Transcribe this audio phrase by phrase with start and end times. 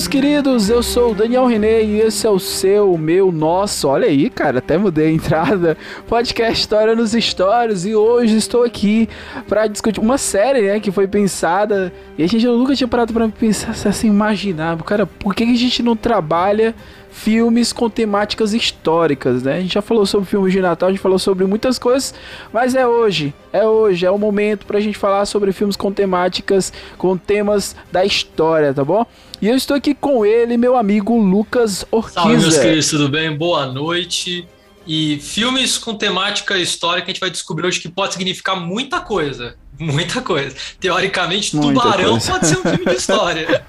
[0.00, 4.08] Meus queridos, eu sou o Daniel René e esse é o seu, meu, nosso, olha
[4.08, 5.76] aí, cara, até mudei a entrada,
[6.08, 9.10] podcast História nos Stories e hoje estou aqui
[9.46, 13.28] para discutir uma série, né, que foi pensada e a gente nunca tinha parado para
[13.28, 16.74] pensar, assim, imaginar, cara, por que a gente não trabalha
[17.10, 19.56] filmes com temáticas históricas, né?
[19.56, 22.14] A gente já falou sobre filmes de Natal, a gente falou sobre muitas coisas,
[22.52, 26.72] mas é hoje, é hoje, é o momento pra gente falar sobre filmes com temáticas,
[26.96, 29.04] com temas da história, tá bom?
[29.42, 32.20] E eu estou aqui com ele, meu amigo Lucas Orquiza.
[32.20, 33.36] Salve, meus queridos, tudo bem?
[33.36, 34.46] Boa noite.
[34.86, 39.56] E filmes com temática histórica a gente vai descobrir hoje que pode significar muita coisa.
[39.80, 40.54] Muita coisa.
[40.78, 42.32] Teoricamente, muita Tubarão coisa.
[42.32, 43.64] pode ser um filme de história.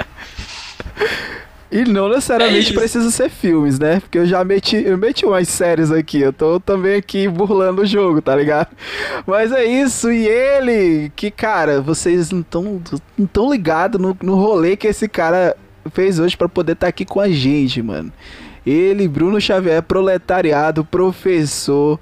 [1.72, 4.02] E não necessariamente é precisa ser filmes, né?
[4.02, 6.20] Porque eu já meti, eu meti umas séries aqui.
[6.20, 8.68] Eu tô também aqui burlando o jogo, tá ligado?
[9.26, 10.12] Mas é isso.
[10.12, 12.82] E ele, que cara, vocês não estão
[13.18, 15.56] não tão ligados no, no rolê que esse cara
[15.94, 18.12] fez hoje para poder estar tá aqui com a gente, mano.
[18.66, 22.00] Ele, Bruno Xavier, proletariado, professor,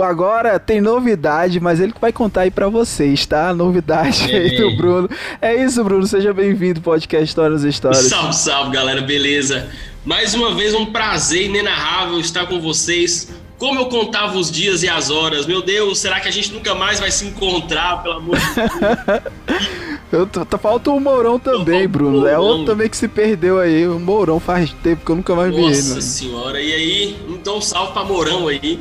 [0.00, 3.52] Agora tem novidade, mas ele vai contar aí para vocês, tá?
[3.52, 5.10] Novidade aí do Bruno.
[5.40, 6.06] É isso, Bruno.
[6.06, 8.04] Seja bem-vindo ao podcast Histórias Histórias.
[8.04, 9.02] Salve, salve, galera.
[9.02, 9.68] Beleza?
[10.04, 13.30] Mais uma vez, um prazer inenarrável estar com vocês.
[13.58, 15.46] Como eu contava os dias e as horas.
[15.46, 19.62] Meu Deus, será que a gente nunca mais vai se encontrar, pelo amor de Deus?
[20.12, 22.26] Eu, tá, falta o Mourão também, Bruno.
[22.26, 23.88] É outro também que se perdeu aí.
[23.88, 25.88] O Mourão faz tempo que eu nunca mais Nossa vi ele.
[25.88, 26.60] Nossa senhora.
[26.60, 28.78] E aí, então salve pra Mourão aí.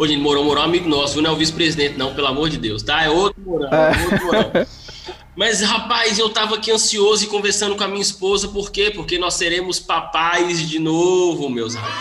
[0.00, 2.56] Ô, gente, Mourão, Mourão é amigo nosso, não é o vice-presidente, não, pelo amor de
[2.56, 3.04] Deus, tá?
[3.04, 4.50] É outro Mourão, é, é outro Mourão.
[5.36, 8.90] Mas, rapaz, eu tava aqui ansioso e conversando com a minha esposa, por quê?
[8.90, 11.98] Porque nós seremos papais de novo, meus amigos.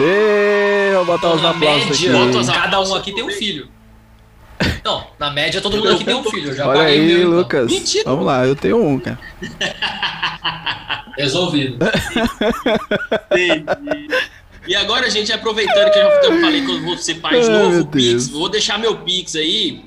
[0.00, 2.52] Ei, vou botar os aplausos aqui.
[2.52, 3.70] Cada um aqui tem um filho.
[4.84, 6.54] Não, na média todo mundo aqui tem um filho.
[6.54, 7.30] já Olha aí, meu, então.
[7.30, 7.64] Lucas.
[7.64, 7.74] Então.
[7.74, 8.04] Mentira.
[8.04, 9.18] Vamos lá, eu tenho um, cara.
[11.16, 11.78] Resolvido.
[13.32, 14.08] Entendi.
[14.70, 17.86] E agora, gente, aproveitando que eu já falei que eu vou ser pai de novo,
[17.86, 19.82] Pix, vou deixar meu Pix aí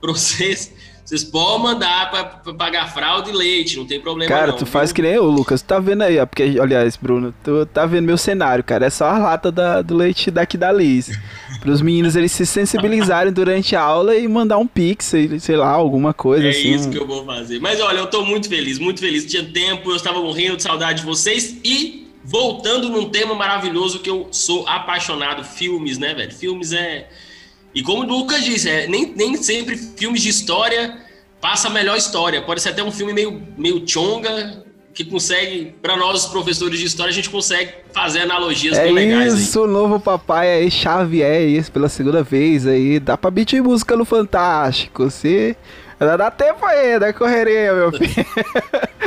[0.00, 0.72] pra vocês.
[1.04, 4.64] Vocês podem mandar pra, pra, pagar fralda e leite, não tem problema Cara, não, tu
[4.64, 4.72] viu?
[4.72, 5.60] faz que nem eu, Lucas.
[5.62, 6.26] Tu tá vendo aí, ó.
[6.26, 8.86] Porque, aliás, Bruno, tu tá vendo meu cenário, cara.
[8.86, 11.10] É só a lata da, do leite daqui da Liz.
[11.60, 15.70] Para os meninos eles se sensibilizarem durante a aula e mandar um pix, sei lá,
[15.70, 16.74] alguma coisa é assim.
[16.74, 17.58] É isso que eu vou fazer.
[17.58, 19.24] Mas olha, eu tô muito feliz, muito feliz.
[19.24, 24.10] Tinha tempo, eu estava morrendo de saudade de vocês e voltando num tema maravilhoso que
[24.10, 26.32] eu sou apaixonado, filmes, né, velho?
[26.32, 27.08] Filmes é.
[27.74, 30.98] E como o Lucas disse, é, nem, nem sempre filmes de história
[31.40, 32.42] passa a melhor história.
[32.42, 34.62] Pode ser até um filme meio, meio chonga,
[34.92, 39.32] que consegue, para nós, professores de história, a gente consegue fazer analogias é bem legais.
[39.32, 43.00] Isso, o novo papai aí, Xavier, isso, pela segunda vez aí.
[43.00, 45.10] Dá pra beat música no Fantástico.
[45.10, 45.56] Se.
[45.98, 48.12] Dá tempo aí, dá correria, meu filho.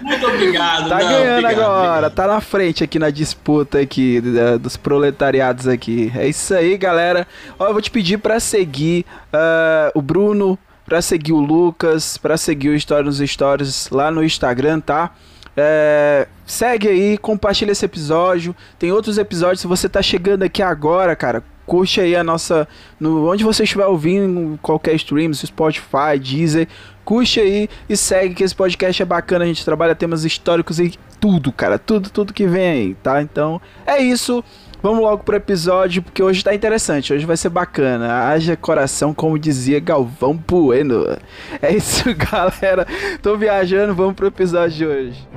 [0.00, 0.88] Muito obrigado.
[0.88, 2.14] Tá não, ganhando obrigado, agora, obrigado.
[2.14, 4.22] tá na frente aqui na disputa aqui
[4.60, 6.12] dos proletariados aqui.
[6.16, 7.26] É isso aí, galera.
[7.58, 12.36] Ó, eu vou te pedir para seguir uh, o Bruno, para seguir o Lucas, para
[12.36, 15.12] seguir o História nos Stories lá no Instagram, tá?
[15.60, 18.54] É, segue aí, compartilha esse episódio.
[18.78, 19.60] Tem outros episódios.
[19.60, 22.66] Se você tá chegando aqui agora, cara, curte aí a nossa.
[22.98, 26.68] No, onde você estiver ouvindo, qualquer stream, Spotify, Deezer,
[27.08, 29.42] curte aí e segue que esse podcast é bacana.
[29.42, 31.78] A gente trabalha temas históricos e tudo, cara.
[31.78, 33.22] Tudo, tudo que vem aí, tá?
[33.22, 34.44] Então é isso.
[34.82, 38.28] Vamos logo pro episódio, porque hoje tá interessante, hoje vai ser bacana.
[38.28, 41.16] Haja coração, como dizia Galvão Bueno.
[41.62, 42.86] É isso, galera.
[43.22, 45.28] Tô viajando, vamos pro episódio de hoje.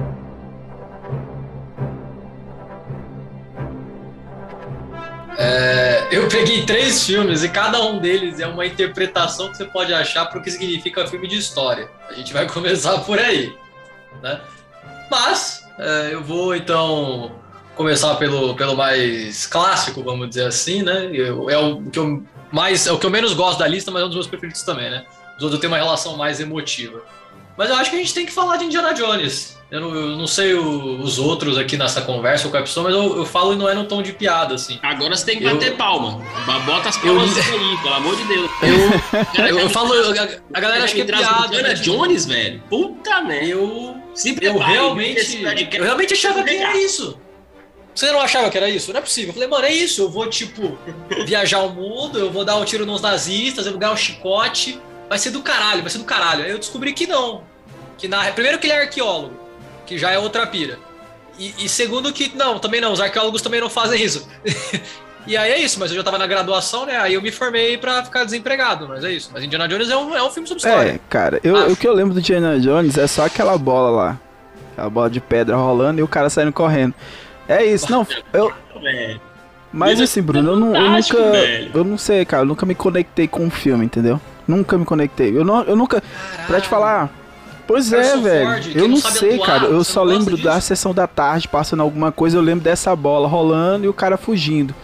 [5.37, 9.93] É, eu peguei três filmes e cada um deles é uma interpretação que você pode
[9.93, 11.89] achar para o que significa filme de história.
[12.09, 13.55] A gente vai começar por aí,
[14.21, 14.41] né?
[15.09, 17.31] Mas é, eu vou então
[17.75, 21.09] começar pelo, pelo mais clássico, vamos dizer assim, né?
[21.13, 24.01] Eu, é o que eu mais é o que eu menos gosto da lista, mas
[24.01, 25.05] é um dos meus preferidos também, né?
[25.37, 27.01] Os outros têm uma relação mais emotiva.
[27.57, 29.57] Mas eu acho que a gente tem que falar de Indiana Jones.
[29.71, 32.93] Eu não, eu não sei o, os outros aqui nessa conversa com a pessoa, mas
[32.93, 34.77] eu, eu falo e não é no tom de piada, assim.
[34.83, 36.21] Agora você tem que bater eu, palma.
[36.65, 38.51] Bota as palmas eu, aí, pelo amor de Deus.
[39.37, 39.93] Eu, eu, falo,
[40.53, 41.45] a, galera acha que é piada.
[41.45, 41.73] Indiana né?
[41.75, 42.61] Jones, velho?
[42.69, 43.45] Puta merda.
[43.45, 47.17] Eu Se Eu realmente, eu realmente achava que era isso.
[47.95, 48.91] Você não achava que era isso?
[48.91, 49.29] Não é possível.
[49.29, 50.01] Eu falei, mano, é isso.
[50.01, 50.77] Eu vou, tipo,
[51.25, 54.81] viajar o mundo, eu vou dar um tiro nos nazistas, eu vou ganhar um chicote.
[55.07, 56.43] Vai ser do caralho, vai ser do caralho.
[56.43, 57.43] Aí eu descobri que não.
[57.97, 58.31] Que na...
[58.31, 59.40] Primeiro que ele é arqueólogo,
[59.91, 60.79] que já é outra pira.
[61.37, 64.25] E, e segundo que, não, também não, os arqueólogos também não fazem isso.
[65.27, 66.97] e aí é isso, mas eu já tava na graduação, né?
[66.97, 69.29] Aí eu me formei pra ficar desempregado, mas é isso.
[69.33, 70.91] Mas Indiana Jones é um, é um filme sobre história.
[70.91, 71.73] É, cara, eu, Acho.
[71.73, 74.19] o que eu lembro do Indiana Jones é só aquela bola lá.
[74.71, 76.93] Aquela bola de pedra rolando e o cara saindo correndo.
[77.49, 78.07] É isso, não.
[78.31, 78.53] Eu,
[79.73, 81.31] mas Ele assim, Bruno, eu, não, eu nunca.
[81.31, 81.71] velho.
[81.73, 84.21] Eu não sei, cara, eu nunca me conectei com um filme, entendeu?
[84.47, 85.35] Nunca me conectei.
[85.35, 86.01] Eu, não, eu nunca.
[86.47, 87.09] Pra te falar.
[87.71, 88.49] Pois é, velho.
[88.49, 89.65] Ford, eu não sei, atuar, cara.
[89.65, 90.67] Eu só lembro da disso?
[90.67, 92.37] sessão da tarde passando alguma coisa.
[92.37, 94.75] Eu lembro dessa bola rolando e o cara fugindo.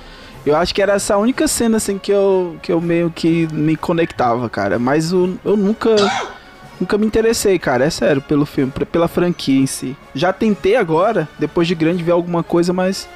[0.46, 3.76] Eu acho que era essa única cena assim que eu, que eu meio que me
[3.76, 4.80] conectava, cara.
[4.80, 5.96] Mas eu, eu nunca.
[6.80, 7.86] Nunca me interessei, cara.
[7.86, 9.98] É sério, pelo filme, pela franquia em si.
[10.14, 13.10] Já tentei agora, depois de grande, ver alguma coisa, mas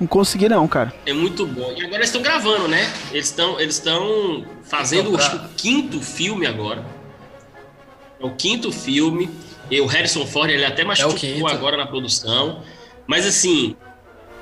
[0.00, 0.94] não consegui não, cara.
[1.04, 1.72] É muito bom.
[1.76, 2.88] E agora eles estão gravando, né?
[3.10, 6.99] Eles estão eles estão fazendo Então, o quinto filme agora.
[8.20, 9.30] É o quinto filme.
[9.70, 11.46] E o Harrison Ford, ele até machucou quinto.
[11.46, 12.62] agora na produção.
[13.06, 13.76] Mas assim,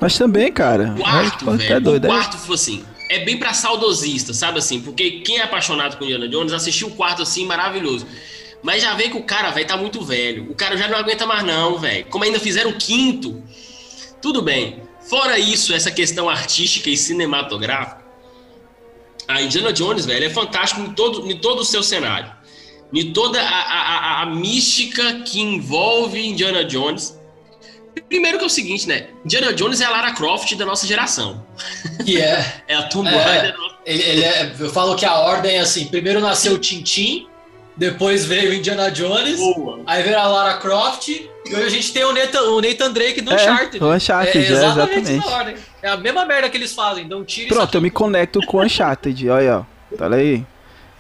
[0.00, 0.94] Mas também, cara.
[0.98, 2.10] o a quarto, pode velho, até doido, o é.
[2.10, 2.84] quarto foi assim.
[3.10, 4.80] É bem pra saudosista, sabe assim?
[4.80, 8.06] Porque quem é apaixonado com Indiana Jones assistiu o quarto assim, maravilhoso.
[8.62, 10.50] Mas já vê que o cara, velho, tá muito velho.
[10.50, 12.04] O cara já não aguenta mais, não, velho.
[12.06, 13.42] Como ainda fizeram o quinto,
[14.20, 14.82] tudo bem.
[15.08, 18.04] Fora isso, essa questão artística e cinematográfica,
[19.26, 22.30] a Indiana Jones, velho, é fantástico em todo, em todo o seu cenário.
[22.92, 27.18] Em toda a, a, a- a mística que envolve Indiana Jones.
[28.08, 29.08] Primeiro que é o seguinte, né?
[29.24, 31.44] Indiana Jones é a Lara Croft da nossa geração.
[32.04, 32.44] Que é.
[32.68, 33.12] É a Tomb É.
[33.16, 36.58] Raider nossa Ele, ele é, eu falo que a ordem é assim: primeiro nasceu o
[36.58, 37.26] Tintin,
[37.76, 39.80] depois veio o Indiana Jones, boa.
[39.86, 43.20] aí veio a Lara Croft, e hoje a gente tem o Nathan, o Nathan Drake
[43.20, 43.84] do É, Uncharted.
[43.84, 45.12] o Uncharted, é, exatamente.
[45.18, 45.54] essa ordem.
[45.82, 48.60] É a mesma merda que eles fazem, dão um tiro Pronto, eu me conecto com
[48.62, 49.58] Uncharted, olha,
[49.92, 49.96] ó.
[49.96, 50.44] Tá aí.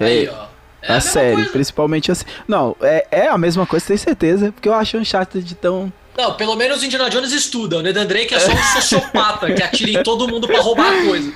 [0.00, 0.47] e aí, É, ó.
[0.82, 1.50] É a série, coisa.
[1.50, 2.24] principalmente assim.
[2.46, 5.92] Não, é, é a mesma coisa, tenho certeza, porque eu acho Uncharted tão.
[6.16, 7.78] Não, pelo menos o Indiana Jones estuda.
[7.78, 11.04] O Nathan Drake é só um sociopata que atira em todo mundo pra roubar a
[11.04, 11.32] coisa.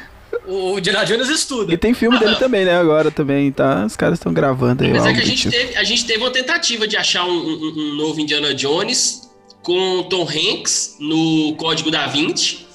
[0.46, 1.72] O Indiana Jones estuda.
[1.72, 2.76] E tem filme dele também, né?
[2.76, 3.84] Agora também, tá?
[3.86, 4.90] Os caras estão gravando aí.
[4.92, 5.52] Mas é que a gente, tipo.
[5.52, 9.30] teve, a gente teve uma tentativa de achar um, um- um novo Indiana Jones
[9.62, 12.66] com Tom Hanks no Código da Vinci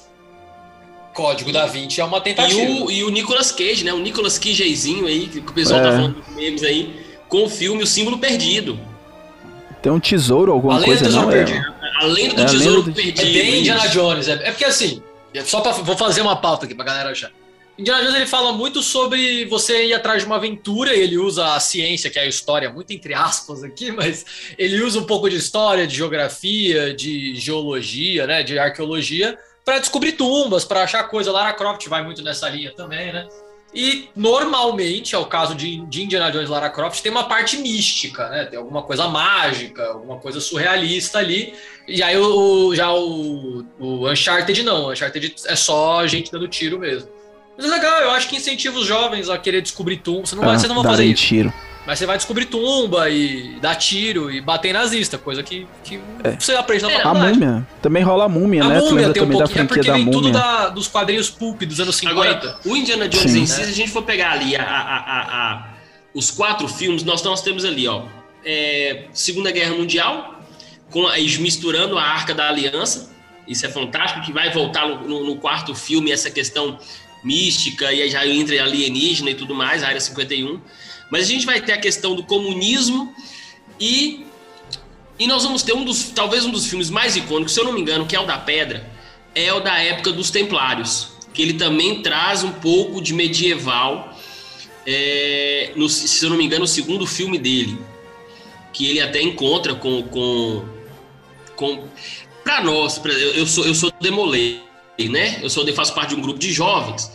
[1.18, 2.60] Código da Vinci é uma e tentativa.
[2.60, 3.92] o, e o Nicolas Cage, né?
[3.92, 5.90] O Nicolas Cagezinho aí, que o pessoal tá É.
[5.92, 6.94] falando dos memes aí,
[7.28, 8.78] com o filme O Símbolo Perdido.
[9.82, 11.28] Tem um tesouro, alguma Além coisa, do não?
[11.28, 11.74] Tesouro É, Perdido.
[12.00, 13.20] Além do É, Tesouro do- Perdido.
[13.20, 13.56] É bem isso.
[13.58, 14.28] Indiana Jones.
[14.28, 15.02] É, é porque assim,
[15.34, 17.32] é só pra, vou fazer uma pauta aqui pra galera achar.
[17.76, 21.54] Indiana Jones ele fala muito sobre você ir atrás de uma aventura, e ele usa
[21.54, 24.24] a ciência, que é a história, muito entre aspas aqui, mas
[24.56, 29.36] ele usa um pouco de história, de geografia, de geologia, né, de arqueologia,
[29.68, 31.30] pra descobrir tumbas, pra achar coisa.
[31.30, 33.28] Lara Croft vai muito nessa linha também, né?
[33.74, 37.58] E normalmente, é o caso de, de Indiana Jones e Lara Croft, tem uma parte
[37.58, 38.46] mística, né?
[38.46, 41.52] Tem alguma coisa mágica, alguma coisa surrealista ali.
[41.86, 46.78] E aí o, já o, o Uncharted não, o Uncharted é só gente dando tiro
[46.78, 47.10] mesmo.
[47.54, 50.24] Mas é legal, eu acho que incentiva os jovens a querer descobrir tumba.
[50.24, 51.24] Você não vai, ah, vocês não darem fazer isso.
[51.24, 51.52] tiro.
[51.88, 55.98] Mas você vai descobrir tumba e dar tiro e bater em nazista, coisa que, que
[56.38, 57.38] você aprende na É, A faculdade.
[57.38, 57.66] múmia.
[57.80, 58.78] Também rola a múmia, A né?
[58.78, 60.32] múmia tem um também da pouquinho, é franquia porque da vem tudo múmia?
[60.38, 62.20] da, dos quadrinhos pulp dos anos 50.
[62.20, 63.40] Agora, o Indiana Jones Sim.
[63.40, 65.22] em si, se a gente for pegar ali a- a- a-
[65.54, 65.68] a-
[66.12, 68.02] os quatro filmes, nós, nós temos ali, ó,
[68.44, 70.42] é, Segunda Guerra Mundial,
[70.90, 73.10] com a, misturando a Arca da Aliança,
[73.48, 76.78] isso é fantástico, que vai voltar no, no- no quarto filme essa questão
[77.24, 80.60] mística, e aí já entra alienígena e tudo mais, a Área 51.
[81.10, 83.14] Mas a gente vai ter a questão do comunismo
[83.80, 84.24] e,
[85.18, 87.72] e nós vamos ter um dos, talvez um dos filmes mais icônicos, se eu não
[87.72, 88.88] me engano, que é o da Pedra,
[89.34, 94.16] é o da época dos Templários, que ele também traz um pouco de medieval,
[94.86, 97.78] é, no, se eu não me engano, o segundo filme dele,
[98.72, 100.02] que ele até encontra com.
[100.04, 100.64] com,
[101.56, 101.84] com
[102.44, 104.62] para nós, pra- eu, eu sou, eu sou Demolei,
[104.98, 105.38] né?
[105.42, 107.10] Eu sou, eu faço parte de um grupo de jovens.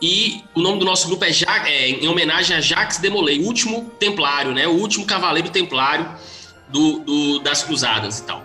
[0.00, 3.44] E o nome do nosso grupo é, ja, é em homenagem a Jacques Demolay, o
[3.46, 4.66] último templário, né?
[4.68, 6.08] O último cavaleiro templário
[6.68, 8.44] do, do- das cruzadas e tal.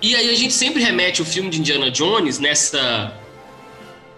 [0.00, 3.16] E aí a gente sempre remete o filme de Indiana Jones nessa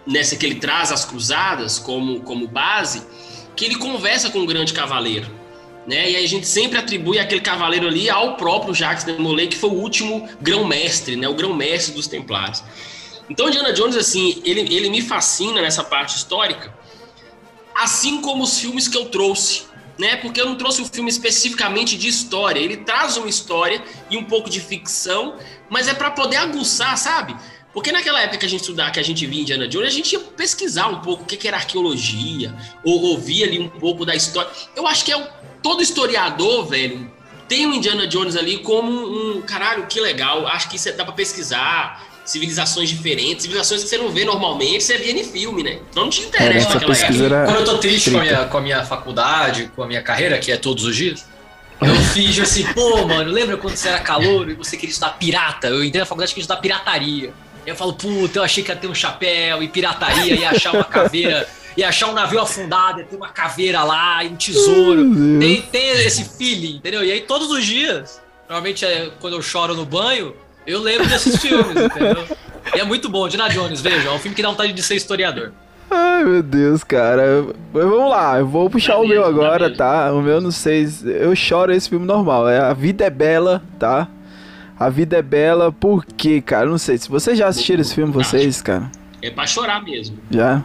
[0.06, 3.02] nessa que ele traz as cruzadas como, como base,
[3.56, 5.26] que ele conversa com o grande cavaleiro.
[5.86, 6.10] Né?
[6.10, 9.56] E aí a gente sempre atribui aquele cavaleiro ali ao próprio Jacques de Molay, que
[9.56, 11.26] foi o último grão-mestre, né?
[11.28, 12.62] o grão-mestre dos Templários.
[13.28, 16.74] Então, Indiana Jones, assim, ele, ele me fascina nessa parte histórica,
[17.74, 19.64] assim como os filmes que eu trouxe
[19.98, 20.16] né?
[20.16, 22.60] Porque eu não trouxe um filme especificamente de história.
[22.60, 25.36] Ele traz uma história e um pouco de ficção,
[25.70, 27.36] mas é para poder aguçar, sabe?
[27.72, 30.12] Porque naquela época que a gente estudava, que a gente via Indiana Jones, a gente
[30.12, 32.54] ia pesquisar um pouco o que, era arqueologia,
[32.84, 34.50] ou ouvir ali um pouco da história.
[34.76, 37.10] Eu acho que é todo historiador, velho,
[37.48, 40.46] tem o Indiana Jones ali como um, caralho, que legal.
[40.46, 44.82] Acho que isso é, dá para pesquisar civilizações diferentes, civilizações que você não vê normalmente,
[44.82, 45.78] você vê em filme, né?
[45.90, 47.24] Então não te interessa é, naquela época.
[47.24, 47.44] Era...
[47.44, 50.38] Quando eu tô triste com a, minha, com a minha faculdade, com a minha carreira,
[50.38, 51.26] que é todos os dias,
[51.80, 55.68] eu fiz assim, pô, mano, lembra quando você era calor e você queria estudar pirata?
[55.68, 57.32] Eu entrei na faculdade e queria estudar pirataria.
[57.66, 60.84] Eu falo, puta, eu achei que ia ter um chapéu e pirataria, ia achar uma
[60.84, 65.02] caveira, ia achar um navio afundado, ia ter uma caveira lá e um tesouro.
[65.38, 67.04] Tem, tem esse feeling, entendeu?
[67.04, 70.34] E aí todos os dias, normalmente é quando eu choro no banho,
[70.66, 72.24] eu lembro desses filmes, entendeu?
[72.74, 74.96] E é muito bom, Dina Jones, veja, é um filme que dá vontade de ser
[74.96, 75.52] historiador.
[75.90, 77.46] Ai, meu Deus, cara.
[77.72, 80.12] Vamos lá, eu vou puxar o meu agora, tá?
[80.12, 80.88] O meu não sei.
[81.04, 82.48] Eu choro esse filme normal.
[82.48, 84.08] É A Vida é Bela, tá?
[84.78, 86.66] A Vida é Bela, por quê, cara?
[86.66, 86.98] Não sei.
[86.98, 88.90] Se vocês já assistiram esse filme, vocês, cara?
[89.22, 90.18] É pra chorar mesmo.
[90.30, 90.62] Já?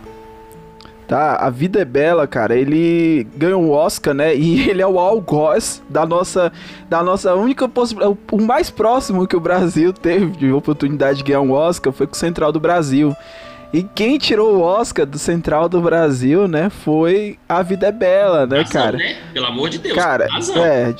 [1.09, 4.35] Tá, A Vida é Bela, cara, ele ganhou um Oscar, né?
[4.35, 6.53] E ele é o algoz da nossa,
[6.87, 8.15] da nossa única possibilidade.
[8.31, 12.13] O mais próximo que o Brasil teve de oportunidade de ganhar um Oscar foi com
[12.13, 13.15] o Central do Brasil.
[13.73, 18.45] E quem tirou o Oscar do Central do Brasil, né, foi A Vida é Bela,
[18.45, 18.97] né, razão, cara?
[18.97, 19.17] Né?
[19.33, 19.95] Pelo amor de Deus.
[19.95, 20.93] Cara, é,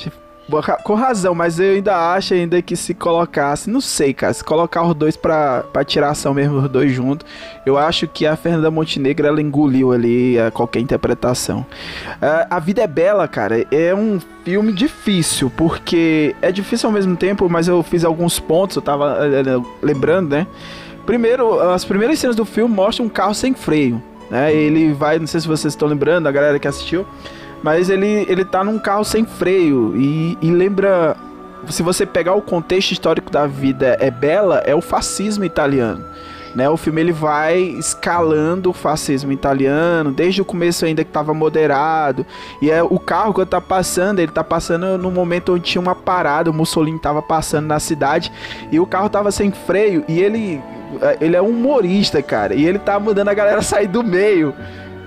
[0.83, 4.83] com razão, mas eu ainda acho ainda que se colocasse, não sei, cara, se colocar
[4.83, 7.25] os dois pra, pra tiração mesmo, os dois juntos,
[7.65, 11.59] eu acho que a Fernanda Montenegro, ela engoliu ali uh, qualquer interpretação.
[11.59, 17.15] Uh, a Vida é Bela, cara, é um filme difícil, porque é difícil ao mesmo
[17.15, 20.47] tempo, mas eu fiz alguns pontos, eu tava uh, lembrando, né?
[21.05, 24.53] Primeiro, as primeiras cenas do filme mostram um carro sem freio, né?
[24.53, 27.05] Ele vai, não sei se vocês estão lembrando, a galera que assistiu,
[27.63, 31.15] mas ele, ele tá num carro sem freio e, e lembra.
[31.67, 36.05] Se você pegar o contexto histórico da vida é bela, é o fascismo italiano.
[36.55, 41.31] Né, o filme ele vai escalando o fascismo italiano, desde o começo ainda que estava
[41.31, 42.25] moderado.
[42.59, 45.93] E é o carro que tá passando, ele tá passando no momento onde tinha uma
[45.93, 48.31] parada, o Mussolini tava passando na cidade
[48.71, 50.59] e o carro tava sem freio e ele
[51.21, 54.55] ele é um humorista, cara, e ele tá mandando a galera sair do meio.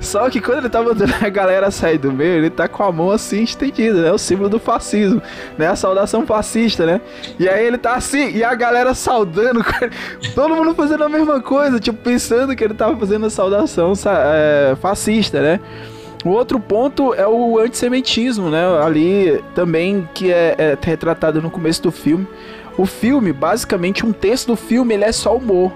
[0.03, 2.91] Só que quando ele tá mandando a galera sair do meio, ele tá com a
[2.91, 4.13] mão assim estendida, né?
[4.13, 5.23] O símbolo do fascismo,
[5.57, 5.69] né?
[5.69, 7.01] A saudação fascista, né?
[7.39, 9.65] E aí ele tá assim, e a galera saudando,
[10.35, 14.75] todo mundo fazendo a mesma coisa, tipo, pensando que ele tava fazendo a saudação é,
[14.81, 15.61] fascista, né?
[16.25, 18.65] O outro ponto é o antissemitismo, né?
[18.85, 22.27] Ali também que é, é retratado no começo do filme.
[22.77, 25.73] O filme, basicamente, um terço do filme ele é só humor.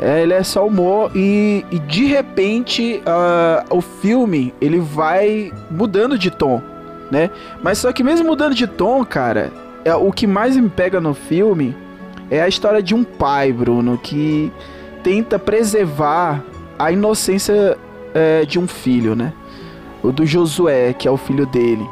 [0.00, 6.18] É, ele é só humor e, e de repente uh, o filme ele vai mudando
[6.18, 6.62] de tom,
[7.10, 7.30] né?
[7.62, 9.52] Mas só que mesmo mudando de tom, cara,
[9.84, 11.76] é, o que mais me pega no filme
[12.30, 14.50] é a história de um pai, Bruno, que
[15.02, 16.42] tenta preservar
[16.78, 17.76] a inocência
[18.14, 19.34] é, de um filho, né?
[20.02, 21.86] O do Josué, que é o filho dele.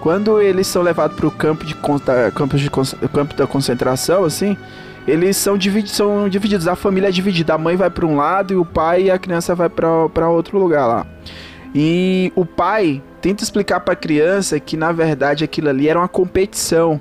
[0.00, 4.56] Quando eles são levados para o campo de, campo de campo da concentração, assim,
[5.08, 6.68] eles são, dividi são divididos.
[6.68, 7.54] A família é dividida.
[7.54, 10.58] A mãe vai para um lado e o pai e a criança vai para outro
[10.58, 11.06] lugar lá.
[11.74, 16.08] E o pai tenta explicar para a criança que na verdade aquilo ali era uma
[16.08, 17.00] competição,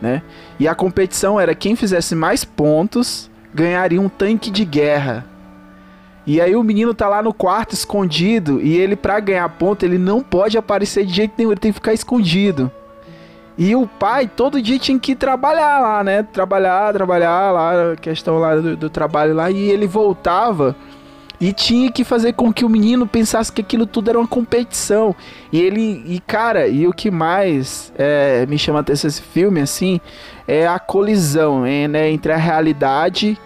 [0.00, 0.22] né?
[0.58, 5.24] E a competição era quem fizesse mais pontos ganharia um tanque de guerra.
[6.26, 9.98] E aí o menino tá lá no quarto escondido e ele para ganhar ponto ele
[9.98, 12.70] não pode aparecer de jeito nenhum, ele tem que ficar escondido.
[13.56, 16.22] E o pai todo dia tinha que trabalhar lá, né?
[16.22, 19.50] Trabalhar, trabalhar lá, questão lá do, do, trabalho lá.
[19.50, 20.74] E ele voltava
[21.38, 25.14] e tinha que fazer com que o menino pensasse que aquilo tudo era uma competição.
[25.52, 30.00] E ele, e cara, e o que mais é, me chama atenção esse filme, assim,
[30.48, 33.38] é a colisão é, né, entre a realidade,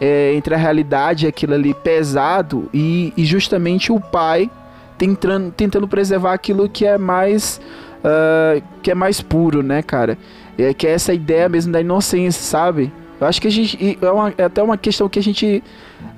[0.00, 4.50] é, entre a realidade, aquilo ali pesado, e, e justamente o pai
[4.98, 7.60] tentando, tentando preservar aquilo que é mais
[8.06, 10.16] uh, que é mais puro, né, cara?
[10.56, 12.92] É, que é essa ideia mesmo da inocência, sabe?
[13.20, 13.98] Eu acho que a gente.
[14.00, 15.62] É, uma, é até uma questão que a gente.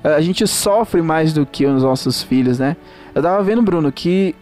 [0.03, 2.77] A gente sofre mais do que os nossos filhos, né?
[3.13, 4.33] Eu tava vendo, Bruno, que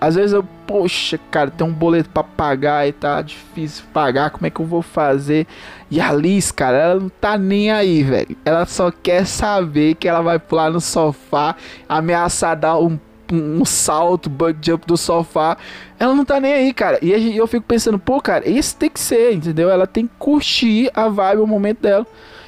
[0.00, 4.46] às vezes eu, poxa, cara, tem um boleto pra pagar e tá difícil pagar, como
[4.46, 5.46] é que eu vou fazer?
[5.90, 8.34] E a Liz, cara, ela não tá nem aí, velho.
[8.44, 11.54] Ela só quer saber que ela vai pular no sofá,
[11.86, 12.98] ameaçar dar um
[13.32, 15.56] um, salto, bug jump do sofá.
[15.98, 16.98] Ela não tá nem aí, cara.
[17.02, 19.68] E eu fico pensando, pô, cara, esse tem que ser, entendeu?
[19.70, 22.06] Ela tem que curtir a vibe, o momento dela.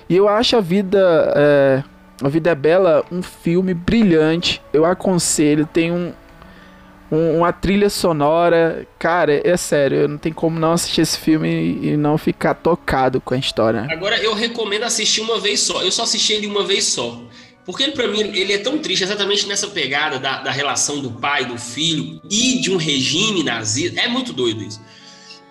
[0.09, 1.33] E eu acho a vida.
[1.37, 1.83] É,
[2.23, 4.63] a Vida é Bela um filme brilhante.
[4.73, 5.67] Eu aconselho.
[5.73, 6.13] Tem um,
[7.11, 8.87] um- uma trilha sonora.
[8.99, 13.35] Cara, é sério, não tem como não assistir esse filme e não ficar tocado com
[13.35, 13.87] a história.
[13.91, 15.83] Agora, eu recomendo assistir uma vez só.
[15.83, 17.21] Eu só assisti ele uma vez só.
[17.65, 21.13] Porque ele, pra mim, ele é tão triste exatamente nessa pegada da, da relação do
[21.13, 24.01] pai, do filho e de um regime nazista.
[24.01, 24.81] É muito doido isso.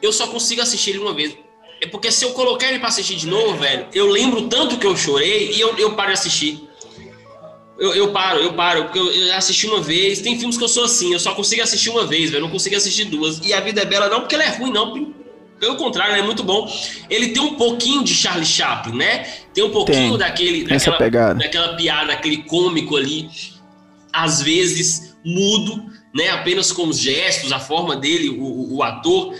[0.01, 1.38] Eu só consigo assistir ele uma vez.
[1.82, 4.86] É porque se eu colocar ele pra assistir de novo, velho, eu lembro tanto que
[4.86, 6.68] eu chorei e eu, eu paro de assistir.
[7.80, 10.20] Eu, eu paro, eu paro, porque eu, eu assisti uma vez.
[10.20, 12.39] Tem filmes que eu sou assim, eu só consigo assistir uma vez, velho.
[12.39, 13.39] Eu não consigo assistir duas.
[13.39, 15.21] E A Vida é Bela não porque ela é ruim, não.
[15.62, 16.68] Pelo contrário, ele é muito bom.
[17.08, 19.25] Ele tem um pouquinho de Charlie Chaplin, né?
[19.53, 20.18] Tem um pouquinho Tem.
[20.18, 20.63] daquele.
[20.63, 21.36] Daquela, pegada.
[21.39, 23.30] daquela piada, aquele cômico ali,
[24.12, 26.30] às vezes mudo, né?
[26.30, 29.36] Apenas com os gestos, a forma dele, o, o- ator.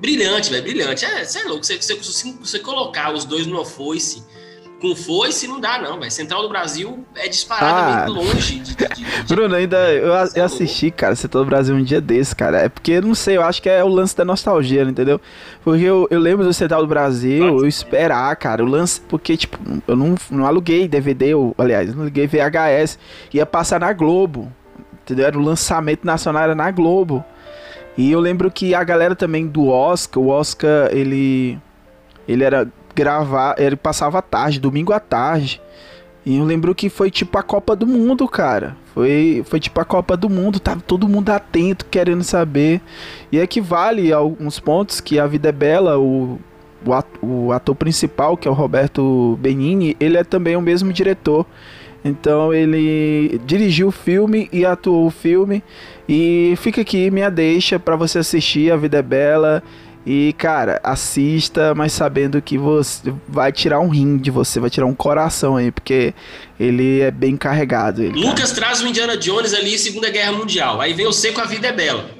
[0.00, 1.04] Brilhante, velho, brilhante.
[1.04, 1.64] É, você é louco.
[1.64, 4.20] Você, você- você colocar os dois numa foice.
[4.82, 6.10] Com foice não dá, não, velho.
[6.10, 8.08] Central do Brasil é disparadamente Ah.
[8.08, 8.74] longe de.
[8.74, 8.86] de-
[9.24, 12.58] de- Bruno, ainda eu, eu assisti, cara, Você todo Brasil um dia desse, cara.
[12.62, 15.20] É porque, não sei, eu acho que é o lance da nostalgia, entendeu?
[15.62, 19.56] Porque eu, eu lembro do Central do Brasil, eu esperar, cara, o lance, porque, tipo,
[19.86, 22.98] eu não, não aluguei DVD, ou, aliás, não liguei VHS,
[23.32, 24.50] ia passar na Globo,
[25.04, 25.26] entendeu?
[25.26, 27.24] Era o lançamento nacional, era na Globo.
[27.96, 31.56] E eu lembro que a galera também do Oscar, o Oscar, ele,
[32.26, 35.60] ele era gravar, ele passava à tarde, domingo à tarde.
[36.24, 38.76] E eu lembro que foi tipo a Copa do Mundo, cara.
[38.94, 42.80] Foi, foi tipo a Copa do Mundo, tava todo mundo atento, querendo saber.
[43.32, 46.38] E é que vale alguns pontos que A Vida é Bela, o,
[46.86, 50.92] o, at- o ator principal, que é o Roberto Benini, ele é também o mesmo
[50.92, 51.44] diretor.
[52.04, 55.62] Então ele dirigiu o filme e atuou o filme.
[56.08, 59.62] E fica aqui minha deixa pra você assistir A Vida é Bela.
[60.04, 64.86] E, cara, assista, mas sabendo que você vai tirar um rim de você, vai tirar
[64.86, 66.12] um coração aí, porque
[66.58, 68.02] ele é bem carregado.
[68.02, 68.26] Ele, cara.
[68.26, 70.80] Lucas traz o Indiana Jones ali, Segunda Guerra Mundial.
[70.80, 72.10] Aí vem o seco, a vida é bela.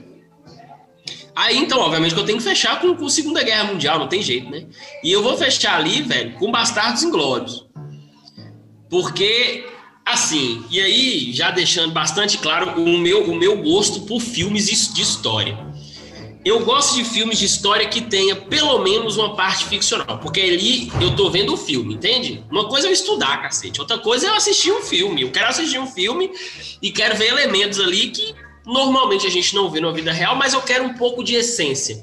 [1.34, 4.22] Aí, então, obviamente, que eu tenho que fechar com, com Segunda Guerra Mundial, não tem
[4.22, 4.64] jeito, né?
[5.02, 7.66] E eu vou fechar ali, velho, com Bastardos Inglórios.
[8.88, 9.66] Porque,
[10.04, 15.02] assim, e aí, já deixando bastante claro o meu, o meu gosto por filmes de
[15.02, 15.71] história.
[16.44, 20.92] Eu gosto de filmes de história que tenha pelo menos uma parte ficcional, porque ali
[21.00, 22.42] eu tô vendo o filme, entende?
[22.50, 25.22] Uma coisa é eu estudar, cacete, outra coisa é eu assistir um filme.
[25.22, 26.30] Eu quero assistir um filme
[26.80, 28.34] e quero ver elementos ali que
[28.66, 32.02] normalmente a gente não vê na vida real, mas eu quero um pouco de essência.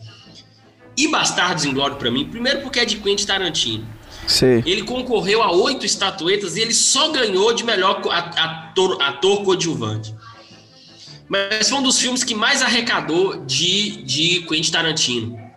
[0.96, 3.88] E Bastardos Inglórios pra mim, primeiro porque é de Quentin Tarantino.
[4.26, 4.62] Sei.
[4.66, 10.14] Ele concorreu a oito estatuetas e ele só ganhou de melhor ator, ator coadjuvante.
[11.30, 15.50] Mas foi um dos filmes que mais arrecadou de, de Quentin Tarantino.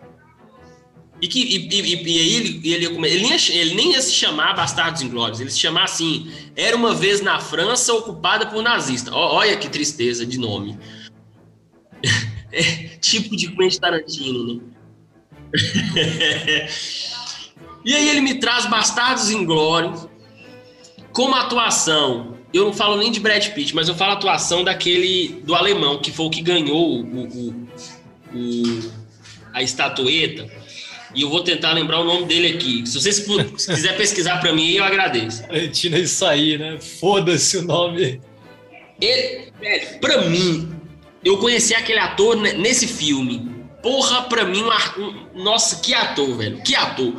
[1.19, 4.53] E, que, e, e, e- aí ele, ele, ele, nem ele nem ia se chamar
[4.53, 9.09] Bastardos Inglórios, ele se chamar assim, Era uma vez na França ocupada por nazista.
[9.13, 10.77] Ó, olha que tristeza de nome.
[12.55, 12.61] É
[12.99, 14.61] tipo de Quentin Tarantino, né?
[17.85, 20.07] E aí ele me traz Bastardos Inglórios
[21.11, 22.32] com uma atuação.
[22.53, 25.99] Eu não falo nem de Brad Pitt, mas eu falo a atuação daquele do alemão,
[25.99, 27.67] que foi o que ganhou o, o-
[28.35, 28.91] o-
[29.53, 30.47] a estatueta.
[31.15, 32.85] E eu vou tentar lembrar o nome dele aqui.
[32.87, 35.43] Se vocês se quiser pesquisar para mim, eu agradeço.
[35.47, 36.79] Valentina, isso aí, né?
[36.79, 38.19] Foda-se o nome.
[39.01, 40.73] Ele, velho, pra mim,
[41.23, 43.51] eu conheci aquele ator ne- nesse filme.
[43.81, 47.13] Porra, pra mim, um- nossa, que ator, velho, que ator.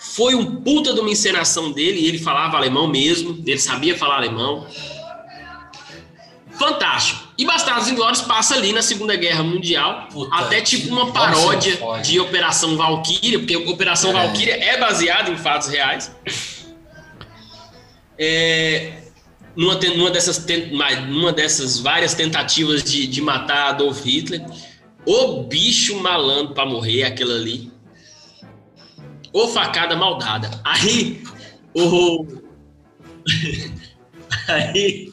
[0.00, 4.16] Foi um puta de uma encenação dele, e ele falava alemão mesmo, ele sabia falar
[4.16, 4.66] alemão.
[6.58, 7.28] Fantástico.
[7.38, 12.10] E Bastardos Inglórios passa ali na Segunda Guerra Mundial, Puta, até tipo uma paródia fode.
[12.10, 14.12] de Operação Valkyria, porque Operação É.
[14.12, 16.14] Valkyria é baseada em fatos reais.
[18.18, 18.92] É,
[19.56, 20.44] numa, numa dessas,
[21.08, 24.44] numa dessas várias tentativas de, de matar Adolf Hitler.
[25.06, 27.69] O bicho malandro pra morrer, aquilo ali.
[29.32, 30.50] Ô facada maldada.
[30.64, 31.22] Aí,
[31.74, 32.26] o.
[34.48, 35.10] Aí,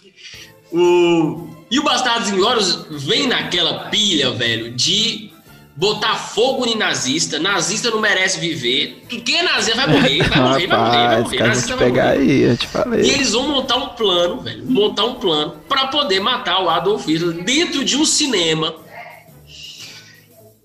[0.72, 1.48] o.
[1.70, 5.32] E o Bastardos Inglórios vem naquela pilha, velho, de
[5.76, 7.38] botar fogo em nazista.
[7.40, 9.04] Nazista não merece viver.
[9.26, 11.40] Quem é nazista vai morrer, vai morrer, vai morrer, vai morrer.
[11.44, 12.20] Nazista vai pegar morrer.
[12.20, 13.10] aí, eu te E falei.
[13.12, 14.66] eles vão montar um plano, velho.
[14.66, 18.74] Montar um plano para poder matar o Adolf Hitler dentro de um cinema.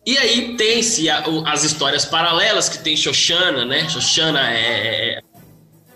[0.05, 3.89] E aí tem-se as histórias paralelas que tem Xoxana, né?
[3.89, 5.19] Xoxana é.
[5.19, 5.21] é-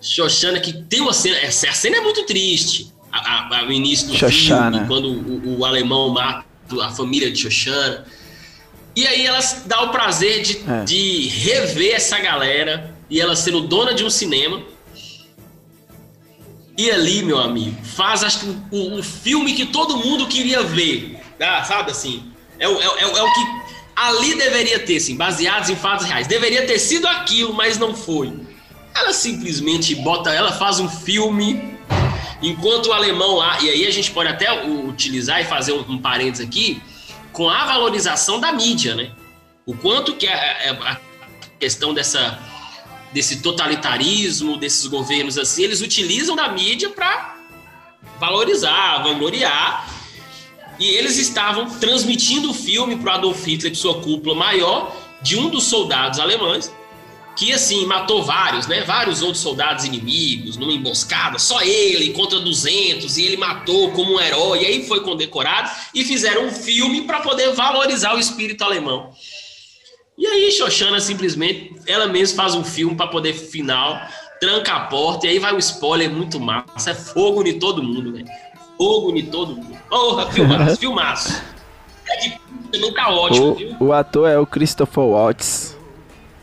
[0.00, 1.36] Xoxana que tem uma cena.
[1.46, 2.92] A cena é muito triste.
[3.10, 4.70] A, a- a- o início do Xoxana.
[4.72, 6.44] filme, quando o, o alemão mata
[6.82, 8.04] a família de Xoxana.
[8.94, 10.84] E aí elas dá o prazer de, É.
[10.84, 14.62] de rever essa galera e ela sendo dona de um cinema.
[16.78, 21.18] E ali, meu amigo, faz acho que o, o filme que todo mundo queria ver.
[21.40, 22.22] Ah, sabe assim?
[22.58, 23.66] É, é, é, é o que
[23.96, 26.26] ali deveria ter, assim, baseados em fatos reais.
[26.26, 28.30] Deveria ter sido aquilo, mas não foi.
[28.94, 31.78] Ela simplesmente bota, ela faz um filme,
[32.42, 35.98] enquanto o alemão lá, e aí a gente pode até utilizar e fazer um, um
[35.98, 36.82] parênteses aqui,
[37.32, 39.10] com a valorização da mídia, né?
[39.64, 40.98] O quanto que é, é a
[41.58, 42.38] questão dessa,
[43.12, 47.34] desse totalitarismo, desses governos assim, eles utilizam da mídia para
[48.18, 49.95] valorizar, vangloriar.
[50.78, 55.48] E eles estavam transmitindo o filme para Adolf Hitler e sua cúpula maior de um
[55.48, 56.72] dos soldados alemães
[57.36, 58.80] que assim matou vários, né?
[58.82, 64.20] Vários outros soldados inimigos numa emboscada, só ele contra 200 e ele matou como um
[64.20, 69.12] herói, e aí foi condecorado e fizeram um filme para poder valorizar o espírito alemão.
[70.16, 74.00] E aí Xoxana simplesmente ela mesma faz um filme para poder final,
[74.40, 78.14] tranca a porta e aí vai o spoiler muito massa, é fogo em todo mundo,
[78.14, 78.26] velho.
[78.76, 79.76] Fogo em todo mundo.
[79.88, 81.42] Porra, filmaço, filmaço.
[82.08, 82.30] É
[82.70, 83.76] também tá ótimo, viu?
[83.80, 85.76] O, o ator é o Christopher Waltz.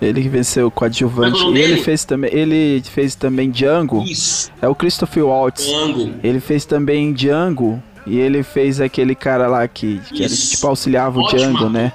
[0.01, 1.39] Ele que venceu o coadjuvante.
[1.39, 2.29] É o nome E ele fez também.
[2.33, 4.03] Ele fez também Django.
[4.03, 5.67] Isso, É o Christopher Waltz.
[5.67, 6.15] ângulo.
[6.23, 7.81] Ele fez também Django.
[8.05, 11.93] E ele fez aquele cara lá que, que era, tipo auxiliava o Django, né?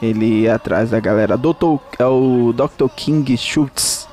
[0.00, 1.36] Ele ia atrás da galera.
[1.36, 2.88] Doutor, é o Dr.
[2.96, 4.08] King Schultz.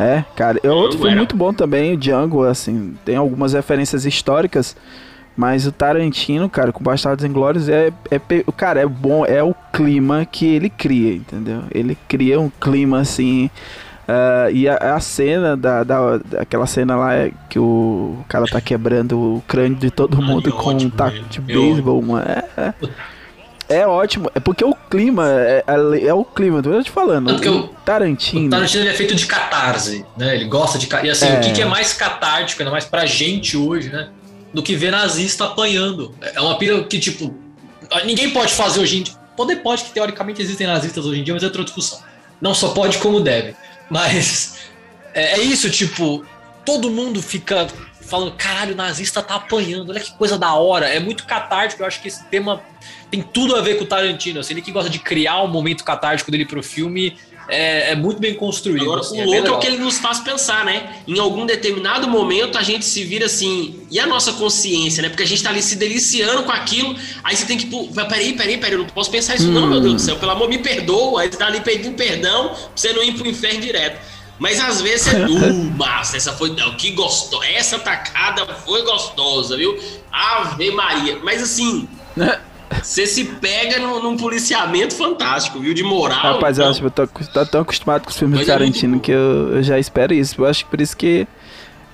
[0.00, 0.58] É, cara.
[0.62, 2.94] É outro filme muito bom também, o Django, assim.
[3.04, 4.74] Tem algumas referências históricas.
[5.36, 8.20] Mas o Tarantino, cara, com Bastardos Inglórios é, é.
[8.56, 11.62] Cara, é bom, é o clima que ele cria, entendeu?
[11.70, 13.50] Ele cria um clima assim.
[14.08, 16.20] ah, e a, a cena da, da.
[16.38, 20.52] Aquela cena lá é que o cara tá quebrando o crânio de todo mundo é
[20.52, 22.26] com um taco de beisebol, mano.
[22.26, 22.74] É, é,
[23.70, 24.30] é ótimo.
[24.34, 25.26] É porque o clima.
[25.30, 27.30] É, é, é o clima, tô te falando.
[27.30, 28.48] É porque o Tarantino.
[28.48, 30.34] O Tarantino é feito de catarse, né?
[30.34, 30.88] Ele gosta de.
[31.04, 31.38] E assim, É.
[31.38, 34.10] o que, que é mais catártico, ainda mais pra gente hoje, né?
[34.52, 36.14] Do que ver nazista apanhando.
[36.20, 37.32] É uma pira que, tipo,
[38.04, 39.14] ninguém pode fazer hoje em dia.
[39.36, 42.00] Poder pode, que teoricamente existem nazistas hoje em dia, mas é outra discussão.
[42.40, 43.54] Não só pode como deve.
[43.88, 44.58] Mas
[45.14, 46.24] é, é isso, tipo,
[46.64, 47.68] todo mundo fica
[48.10, 50.86] falando, caralho, o nazista tá apanhando, olha que coisa da hora.
[50.88, 52.60] É muito catártico, eu acho que esse tema
[53.10, 54.40] tem tudo a ver com o Tarantino.
[54.40, 57.16] Assim, ele que gosta de criar um momento catártico dele pro filme
[57.48, 58.82] é, é muito bem construído.
[58.82, 60.96] Agora, assim, o é louco é o que ele nos faz pensar, né?
[61.06, 65.08] Em algum determinado momento a gente se vira assim, e a nossa consciência, né?
[65.08, 68.34] Porque a gente tá ali se deliciando com aquilo, aí você tem que, pô, peraí,
[68.34, 69.70] peraí, peraí, eu não posso pensar isso, não, Hum.
[69.70, 72.58] meu Deus do céu, pelo amor, me perdoa, aí você tá ali pedindo perdão pra
[72.74, 74.00] você não ir pro inferno direto.
[74.40, 75.16] Mas às vezes você.
[75.16, 76.50] Uh, massa, essa foi.
[76.56, 77.46] não, Que gostosa.
[77.46, 79.78] Essa tacada foi gostosa, viu?
[80.10, 81.20] Ave Maria.
[81.22, 81.86] Mas assim.
[82.80, 85.74] Você se pega num, num policiamento fantástico, viu?
[85.74, 86.34] De moral.
[86.34, 86.70] Rapaz, eu então.
[86.70, 89.02] acho que eu tô, tô tão acostumado com os filmes é muito Tarantino bom.
[89.02, 90.40] que eu, eu já espero isso.
[90.40, 91.26] Eu acho que por isso que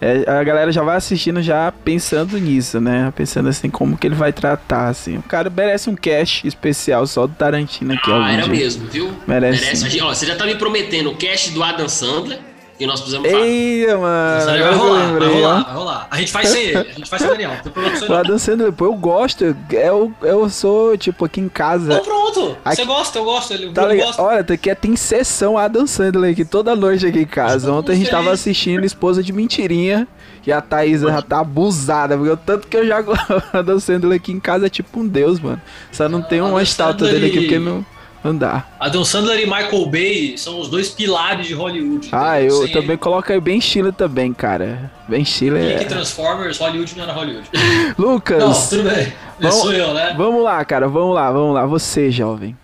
[0.00, 3.12] é, a galera já vai assistindo já pensando nisso, né?
[3.16, 5.16] Pensando assim, como que ele vai tratar, assim.
[5.18, 8.10] O cara merece um cast especial só do Tarantino aqui.
[8.12, 8.52] Ah, era dia.
[8.52, 9.10] mesmo, viu?
[9.26, 9.76] Merece.
[9.76, 12.38] Gente- ó, você já tá me prometendo o cast do Adam Sandler
[12.78, 13.28] e nós precisamos.
[13.30, 14.44] Eita, mano.
[14.46, 15.32] Vai rolar, vai lembrei, ó.
[15.48, 16.08] rolar, vai rolar.
[16.10, 17.52] A gente faz sem ele, a gente faz sem o Daniel.
[17.62, 19.56] Tem O Adam Sandler, pô, eu gosto.
[19.70, 21.92] Eu, eu sou, tipo, aqui em casa.
[21.94, 23.52] Então pronto, Aqui- você gosta, eu gosto.
[23.52, 24.20] Ele, Tá eu gosto.
[24.20, 27.72] Olha, tem, que, tem sessão Adam Sandler aqui toda noite aqui em casa.
[27.72, 30.06] Ontem a gente tava assistindo Esposa de Mentirinha.
[30.46, 33.80] E a Thaís já tá abusada, porque o tanto que eu já gosto do Adam
[33.80, 35.60] Sandler aqui em casa é tipo um deus, mano.
[35.90, 37.84] Só não tem Adam uma estátua dele aqui porque não,
[38.26, 38.66] não dá.
[38.78, 42.08] Adam Sandler e Michael Bay são os dois pilares de Hollywood.
[42.12, 42.62] Ah, entendeu?
[42.66, 44.90] eu também coloco aí bem Chile também, cara.
[45.08, 45.84] Bem Chile ele, é.
[45.84, 47.48] Transformers, Hollywood não era Hollywood.
[47.98, 49.12] Lucas, Não, tudo bem.
[49.40, 50.14] Vamos- Sou eu, né?
[50.16, 51.64] vamos lá, cara, vamos lá, vamos lá.
[51.66, 52.56] Você, jovem.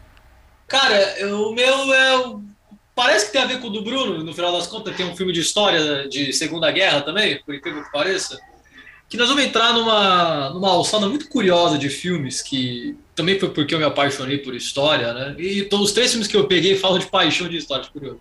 [0.68, 2.35] Cara, o meu é.
[2.94, 5.16] Parece que tem a ver com o do Bruno, no final das contas, tem um
[5.16, 8.38] filme de história de Segunda Guerra também, por incrível que pareça.
[9.12, 13.75] Que nós vamos entrar numa, numa alçada muito curiosa de filmes, que também foi porque
[13.75, 15.35] eu me apaixonei por história, né?
[15.38, 18.20] E to- os três filmes que eu peguei falam de paixão de história, curioso.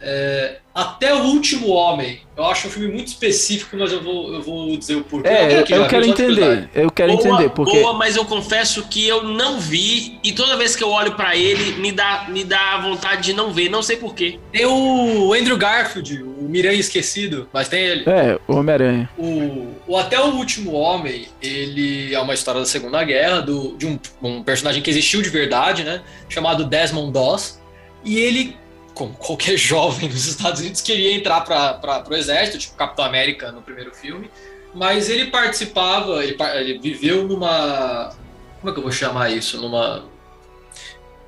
[0.00, 2.20] É, Até o Último Homem.
[2.36, 5.28] Eu acho um filme muito específico, mas eu vou, eu vou dizer o porquê.
[5.28, 6.68] É, eu, eu quero entender.
[6.72, 7.80] Eu quero boa, entender, porque.
[7.80, 11.34] boa, mas eu confesso que eu não vi e toda vez que eu olho pra
[11.34, 14.38] ele me dá, me dá vontade de não ver, não sei porquê.
[14.52, 18.04] Tem o Andrew Garfield, o Miranha Esquecido, mas tem ele.
[18.08, 19.08] É, o Homem-Aranha.
[19.18, 23.86] O, o Até o Último Homem, ele é uma história da Segunda Guerra, do, de
[23.86, 26.00] um, um personagem que existiu de verdade, né?
[26.28, 27.60] Chamado Desmond Doss.
[28.02, 28.56] E ele,
[28.94, 33.60] como qualquer jovem nos Estados Unidos, queria entrar para o exército, tipo Capitão América no
[33.60, 34.30] primeiro filme.
[34.74, 38.14] Mas ele participava, ele, ele viveu numa.
[38.60, 39.60] Como é que eu vou chamar isso?
[39.60, 40.04] Numa.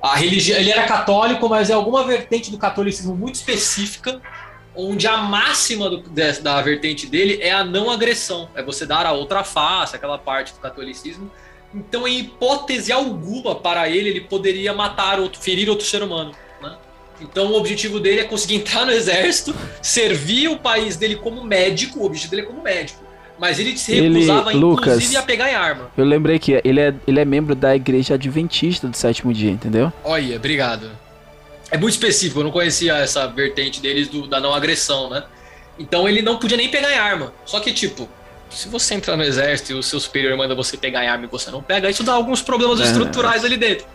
[0.01, 4.19] A religião, ele era católico, mas é alguma vertente do catolicismo muito específica,
[4.75, 6.03] onde a máxima do-
[6.41, 10.53] da vertente dele é a não agressão, é você dar a outra face, aquela parte
[10.53, 11.29] do catolicismo.
[11.73, 16.31] Então, em hipótese alguma para ele, ele poderia matar outro, ferir outro ser humano.
[16.61, 16.73] Né?
[17.21, 21.99] Então, o objetivo dele é conseguir entrar no exército, servir o país dele como médico.
[21.99, 23.01] O objetivo dele é como médico.
[23.39, 25.89] Mas ele se Ele- recusava, Lucas, inclusive, a pegar em arma.
[25.97, 29.91] Eu lembrei que ele é, ele é membro da igreja adventista do sétimo dia, entendeu?
[30.03, 30.91] Olha, obrigado.
[31.71, 35.23] É muito específico, eu não conhecia essa vertente deles do- da não agressão, né?
[35.79, 37.33] Então ele não podia nem pegar em arma.
[37.45, 38.09] Só que, tipo,
[38.49, 41.27] se você entrar no exército e o seu superior manda você pegar em arma e
[41.27, 42.83] você não pega, isso dá alguns problemas É.
[42.83, 43.85] estruturais ali dentro.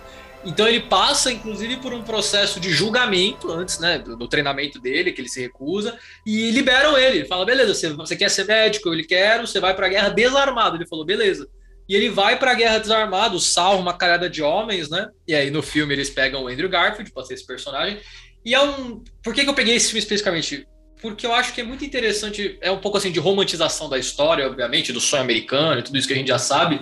[0.44, 5.20] Então ele passa, inclusive, por um processo de julgamento antes, né, do, treinamento dele, que
[5.20, 7.18] ele se recusa, e liberam ele.
[7.18, 8.92] Ele fala, beleza, você, você quer ser médico?
[8.92, 10.76] Ele quer, você vai pra guerra desarmado.
[10.76, 11.48] Ele falou, beleza.
[11.88, 15.09] E ele vai pra guerra desarmado, salva uma carada de homens, né?
[15.27, 17.99] E aí no filme eles pegam o Andrew Garfield pra ser esse personagem.
[18.44, 19.03] E é um.
[19.22, 20.66] Por que, que eu peguei esse filme especificamente?
[21.01, 24.46] Porque eu acho que é muito interessante, é um pouco assim de romantização da história,
[24.46, 26.81] obviamente, do sonho americano e tudo isso que a gente já sabe.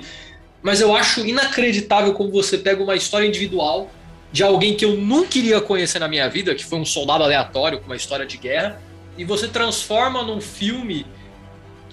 [0.63, 3.91] Mas eu acho inacreditável como você pega uma história individual
[4.33, 7.79] de alguém que eu nunca iria conhecer na minha vida, que foi um soldado aleatório
[7.79, 8.81] com uma história de guerra,
[9.17, 11.07] e você transforma num filme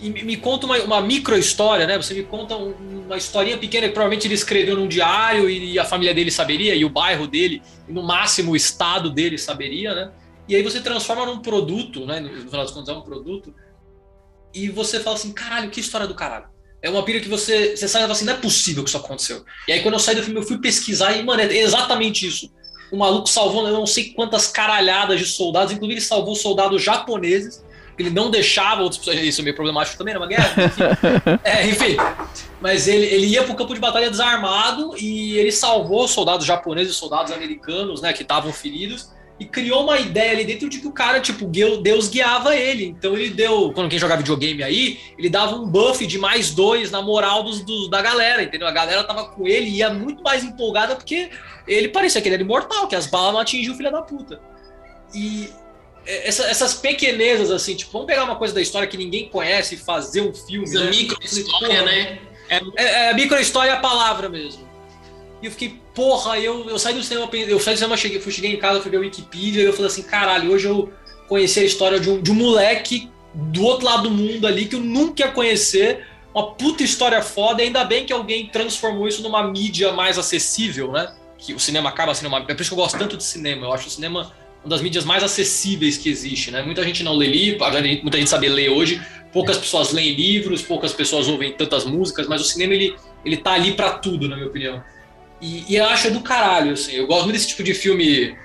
[0.02, 1.96] e me conta uma, uma micro história, né?
[1.98, 5.86] Você me conta um- uma historinha pequena que provavelmente ele escreveu num diário e a
[5.86, 10.12] família dele saberia, e o bairro dele, e no máximo o estado dele saberia, né?
[10.48, 12.20] E aí você transforma num produto, né?
[12.20, 13.54] No final das contas é um produto,
[14.54, 16.46] e você fala assim, caralho, que história do caralho.
[16.82, 18.98] É uma pira que você, você sai e fala assim, não é possível que isso
[18.98, 19.46] aconteceu.
[19.68, 22.52] E aí quando eu saí do filme, eu fui pesquisar e, mano, é exatamente isso.
[22.92, 27.64] O maluco salvou eu não sei quantas caralhadas de soldados, inclusive ele salvou soldados japoneses,
[28.02, 29.18] ele não deixava outros pessoas.
[29.26, 30.54] Isso é meio problemático também numa guerra.
[30.66, 30.84] Enfim.
[31.44, 31.98] é, enfim.
[32.60, 36.96] Mas ele, ele ia pro campo de batalha desarmado e ele salvou soldados japoneses e
[36.96, 39.10] soldados americanos, né, que estavam feridos.
[39.40, 42.86] E criou uma ideia ali dentro de que o cara, tipo, Deus guiava ele.
[42.86, 43.72] Então ele deu.
[43.74, 47.62] Quando quem joga videogame aí, ele dava um buff de mais dois na moral dos,
[47.66, 48.68] dos- da galera, entendeu?
[48.68, 51.32] A galera tava com ele e ia muito mais empolgada porque
[51.68, 54.40] ele parecia que ele era imortal, que as balas não atingiam o filho da puta.
[55.12, 55.50] E
[56.06, 59.78] essa- essas pequenezas, assim, tipo, vamos pegar uma coisa da história que ninguém conhece e
[59.78, 60.68] fazer um filme.
[60.68, 60.90] Essa né?
[60.90, 62.20] micro história, Porra, né?
[62.50, 64.68] É, é, a micro história é a palavra mesmo.
[65.42, 68.32] E eu fiquei, porra, eu, eu saí do cinema, eu saí do cinema, cheguei, fui,
[68.32, 70.92] cheguei em casa, fui ver a Wikipedia e eu falei assim, caralho, hoje eu
[71.28, 74.76] conheci a história de um, de um moleque do outro lado do mundo ali que
[74.76, 76.06] eu nunca ia conhecer.
[76.34, 80.92] Uma puta história foda, e ainda bem que alguém transformou isso numa mídia mais acessível,
[80.92, 81.14] né?
[81.38, 82.40] Que o cinema acaba sendo uma.
[82.40, 83.66] É por isso que eu gosto tanto de cinema.
[83.68, 84.32] Eu acho o cinema
[84.64, 86.62] uma das mídias mais acessíveis que existe, né?
[86.62, 87.60] Muita gente não lê livro,
[88.02, 89.02] muita gente saber ler hoje,
[89.34, 92.96] poucas pessoas leem livros, poucas pessoas ouvem tantas músicas, mas o cinema ele,
[93.26, 94.84] ele tá ali pra tudo, na minha opinião.
[95.42, 96.94] E, e eu acho é do caralho, assim.
[96.94, 98.36] Eu gosto muito desse tipo de filme.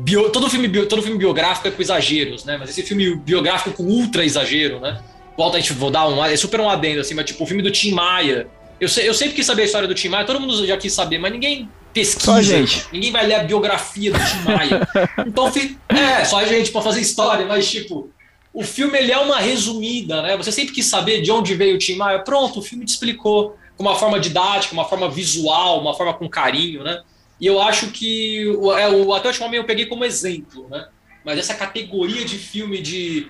[0.00, 2.56] Bio, todo, filme bio- todo filme biográfico é com exageros, né?
[2.58, 5.02] Mas esse filme biográfico com ultra exagero, né?
[5.36, 6.24] Volta a gente vou dar um.
[6.24, 8.46] É super um adendo, assim, mas tipo, o filme do Tim Maia.
[8.80, 10.92] Eu, sei, eu sempre quis saber a história do Tim Maia, todo mundo já quis
[10.92, 12.26] saber, mas ninguém pesquisa.
[12.26, 12.86] Só gente.
[12.92, 14.88] Ninguém vai ler a biografia do Tim Maia.
[15.26, 15.52] Então,
[15.88, 18.10] é, só a gente pra fazer história, mas tipo,
[18.52, 20.36] o filme ele é uma resumida, né?
[20.36, 22.18] Você sempre quis saber de onde veio o Tim Maia.
[22.20, 26.28] Pronto, o filme te explicou com uma forma didática, uma forma visual, uma forma com
[26.28, 27.02] carinho, né?
[27.40, 30.68] E eu acho que o, é, o Até o Último Homem eu peguei como exemplo,
[30.68, 30.88] né?
[31.24, 33.28] Mas essa categoria de filme de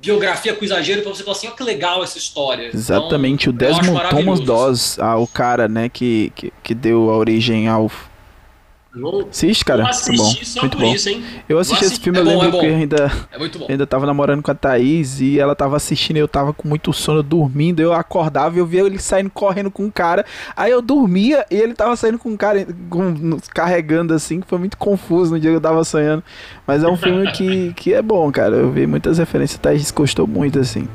[0.00, 2.70] biografia com exagero, pra você falar assim, olha que legal essa história.
[2.72, 4.40] Exatamente, Então, o Desmond Thomas.
[4.40, 7.90] Dawes, ah, o cara, né, que, que, que deu a origem ao...
[9.30, 10.94] Assiste, cara, vou muito bom, só muito por bom.
[10.94, 11.22] isso, hein?
[11.48, 13.86] Eu assisti Vou esse filme, É eu bom, lembro é que eu ainda, É ainda
[13.86, 17.22] tava namorando com a Thaís e ela tava assistindo e eu tava com muito sono,
[17.22, 20.24] dormindo, eu acordava e eu via ele saindo correndo com um cara,
[20.56, 24.58] aí eu dormia e ele tava saindo com um cara, com- carregando assim, que foi
[24.58, 26.22] muito confuso no dia que eu tava sonhando,
[26.66, 29.90] mas é um filme que, que é bom, cara, eu vi muitas referências, a Thaís
[29.90, 30.88] gostou muito, assim.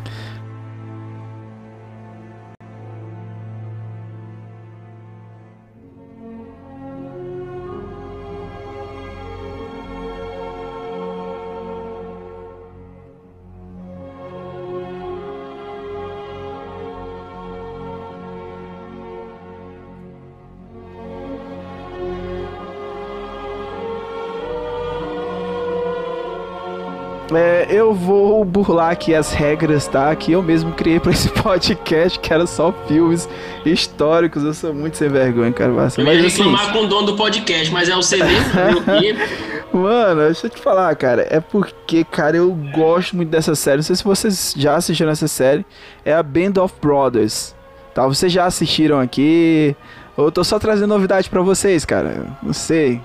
[27.36, 30.16] É, eu vou burlar aqui as regras, tá?
[30.16, 33.30] Que eu mesmo criei pra esse podcast, que era só filmes
[33.66, 34.44] históricos.
[34.44, 35.72] Eu sou muito sem vergonha, cara.
[35.72, 38.24] Mas, Eu ia assim, reclamar com o dono do podcast, mas é o CD
[39.72, 41.28] mano, deixa eu te falar, cara.
[41.30, 43.78] É porque, cara, eu gosto muito dessa série.
[43.78, 45.66] Não sei se vocês já assistiram essa série.
[46.04, 47.56] É a Band of Brothers.
[47.94, 48.08] Tá?
[48.08, 49.76] Vocês já assistiram aqui?
[50.18, 52.26] Ou eu tô só trazendo novidade pra vocês, cara?
[52.42, 53.02] Não sei.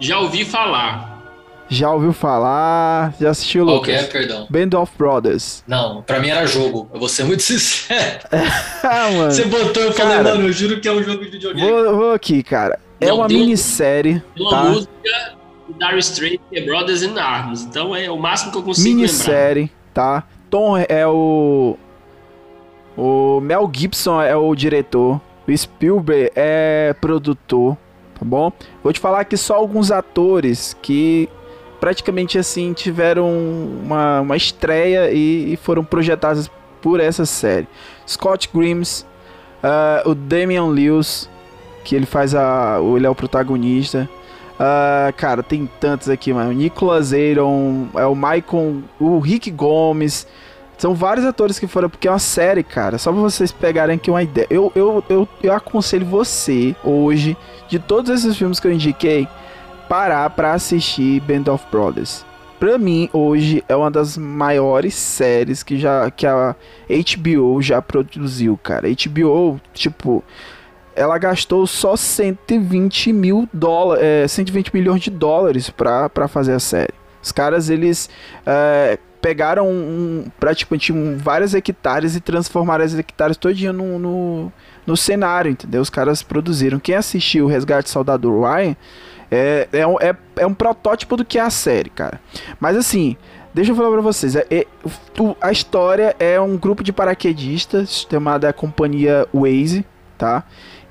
[0.00, 1.15] Já ouvi falar.
[1.68, 3.12] Já ouviu falar?
[3.20, 3.94] Já assistiu, Qual Lucas?
[3.94, 4.46] que é, perdão?
[4.48, 5.64] Band of Brothers.
[5.66, 6.88] Não, pra mim era jogo.
[6.94, 8.20] Eu vou ser muito sincero.
[8.84, 9.32] Ah, mano.
[9.32, 11.68] Você botou, eu falei, Cara, mano, eu juro que é um jogo de videogame.
[11.68, 12.78] Vou, vou aqui, cara.
[13.00, 14.62] É Não, uma tem um- minissérie, Uma tá?
[14.64, 14.92] música
[15.68, 17.64] do Dire Straits que é Brothers in Arms.
[17.64, 19.00] Então é o máximo que eu consigo lembrar.
[19.02, 20.22] Minissérie, tá?
[20.48, 21.76] Tom é o.
[22.96, 25.20] O Mel Gibson é o diretor.
[25.48, 27.76] O Spielberg é produtor,
[28.18, 28.50] tá bom?
[28.82, 31.28] Vou te falar aqui só alguns atores que
[31.80, 37.66] praticamente assim tiveram uma, uma estreia e, e foram projetados por essa série.
[38.06, 39.04] Scott Grimes,
[39.62, 41.28] ah, o Damian Lewis,
[41.84, 42.78] que ele faz a.
[42.96, 44.08] Ele é o protagonista.
[44.58, 46.50] Ah, cara, tem tantos aqui, mano.
[46.50, 50.26] O Nicholas Aaron, é o Michael, o Rick Gomes.
[50.78, 52.98] São vários atores que foram, porque é uma série, cara.
[52.98, 54.46] Só pra vocês pegarem aqui uma ideia.
[54.50, 57.36] Eu, eu, eu, eu aconselho você, hoje,
[57.66, 59.26] de todos esses filmes que eu indiquei,
[59.88, 62.24] parar pra assistir Band of Brothers.
[62.58, 66.56] Pra mim, hoje, é uma das maiores séries que, já, que a
[66.88, 68.88] HBO já produziu, cara.
[68.88, 70.24] HBO, tipo,
[70.94, 76.58] ela gastou só 120 mil dólares, é, 120 milhões de dólares pra, pra fazer a
[76.58, 76.94] série.
[77.22, 78.08] Os caras, eles
[78.46, 84.52] é, pegaram um, praticamente um, várias hectares e transformaram as hectares todinha no, no,
[84.86, 85.82] no cenário, entendeu?
[85.82, 86.78] Os caras produziram.
[86.78, 88.76] Quem assistiu o Resgate Soldado Ryan
[89.30, 92.20] é, é, um- é, é um protótipo do que é a série, cara.
[92.60, 93.16] Mas assim,
[93.54, 94.36] deixa eu falar pra vocês.
[94.36, 94.66] é- é-
[95.40, 99.84] a história é um grupo de paraquedistas chamada Companhia Waze,
[100.18, 100.44] tá?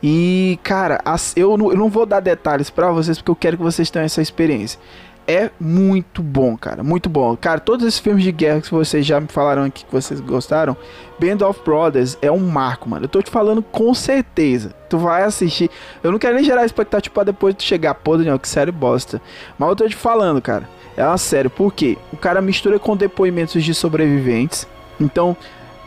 [0.03, 3.57] E, cara, as- eu, não, eu não vou dar detalhes pra vocês porque eu quero
[3.57, 4.79] que vocês tenham essa experiência.
[5.27, 7.35] É muito bom, cara, muito bom.
[7.35, 10.77] Cara, todos esses filmes de guerra que vocês já me falaram aqui que vocês gostaram,
[11.19, 13.05] Band of Brothers é um marco, mano.
[13.05, 14.71] Eu tô te falando com certeza.
[14.88, 15.69] Tu vai assistir.
[16.03, 19.19] Eu não quero nem gerar expectativa pra depois tu chegar, pô, Daniel, que série bosta.
[19.57, 20.69] Mas eu tô te falando, cara.
[20.95, 21.49] É uma série.
[21.49, 21.97] Por quê?
[22.13, 24.67] O cara mistura com depoimentos de sobreviventes.
[24.99, 25.35] Então,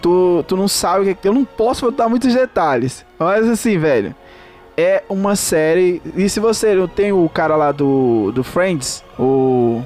[0.03, 1.29] tu, tu não sabe o que.
[1.29, 3.07] Eu não posso botar muitos detalhes.
[3.19, 4.15] Mas assim, velho.
[4.81, 6.01] É uma série.
[6.15, 9.83] E se você tem o cara lá do, do Friends, o.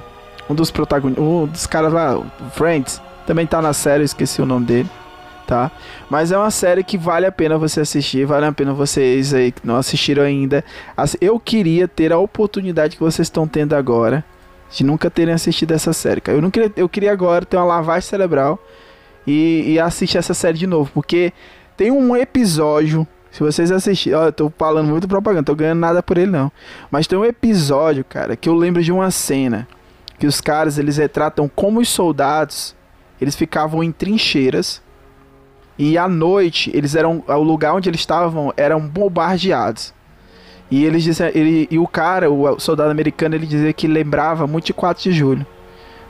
[0.47, 1.25] Um dos protagonistas.
[1.25, 4.89] Um dos caras lá, Friends, também tá na série, esqueci o nome dele.
[5.47, 5.71] Tá?
[6.11, 9.51] Mas é uma série que vale a pena você assistir, vale a pena vocês aí
[9.51, 10.63] que não assistiram ainda.
[11.19, 14.23] Eu queria ter a oportunidade que vocês estão tendo agora
[14.69, 16.21] de nunca terem assistido essa série.
[16.27, 18.59] Eu, não queria, eu queria agora ter uma lavagem cerebral
[19.25, 21.33] e, e assistir essa série de novo, porque
[21.75, 23.07] tem um episódio.
[23.33, 26.51] Se vocês assistirem, ó, eu tô falando muito propaganda, tô ganhando nada por ele não.
[26.91, 29.67] Mas tem um episódio, cara, que eu lembro de uma cena
[30.19, 32.75] que os caras eles retratam como os soldados
[33.19, 34.83] eles ficavam em trincheiras
[35.79, 39.95] e à noite eles eram o lugar onde eles estavam eram bombardeados.
[40.69, 44.65] E eles diziam, ele e o cara, o soldado americano, ele dizia que lembrava muito
[44.65, 45.45] de 4 de julho.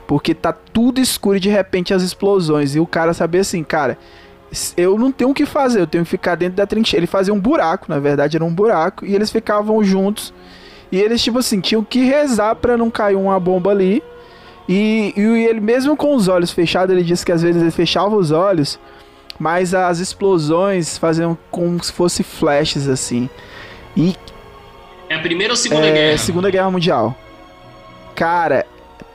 [0.06, 2.76] Porque tá tudo escuro e de repente as explosões.
[2.76, 3.98] E o cara sabia assim, cara,
[4.78, 7.00] eu não tenho o que fazer, eu tenho que ficar dentro da trincheira.
[7.00, 10.34] Ele fazia um buraco, na verdade era um buraco, e eles ficavam juntos.
[10.92, 14.04] E eles, tipo assim, tinham que rezar pra não cair uma bomba ali.
[14.70, 18.16] E, e ele, mesmo com os olhos fechados, ele disse que às vezes ele fechava
[18.16, 18.80] os olhos,
[19.40, 23.28] mas as explosões faziam como se fosse flashes assim.
[23.98, 24.16] E
[25.10, 26.18] É a primeira ou segunda é, guerra?
[26.18, 27.16] Segunda Guerra Mundial.
[28.16, 28.66] Cara,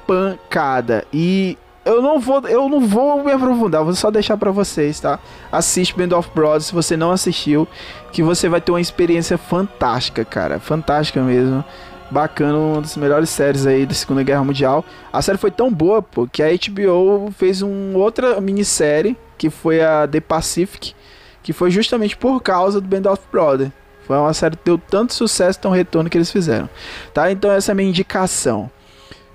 [0.07, 1.05] pancada.
[1.13, 1.57] E
[1.89, 5.19] eu não vou, eu não vou me aprofundar, vou só deixar pra vocês, tá?
[5.51, 7.67] Assiste Band of Brothers se você não assistiu,
[8.13, 11.65] que você vai ter uma experiência fantástica, cara, fantástica mesmo.
[12.11, 14.85] Bacana, uma das melhores séries aí da Segunda Guerra Mundial.
[15.13, 19.83] A série foi tão boa, pô, que a HBO fez uma outra minissérie, que foi
[19.83, 20.95] a The Pacific,
[21.43, 23.73] que foi justamente por causa do Band of Brothers.
[24.07, 26.69] Foi uma série que deu tanto sucesso, tão retorno que eles fizeram.
[27.13, 27.31] Tá?
[27.31, 28.71] Então essa é a minha indicação.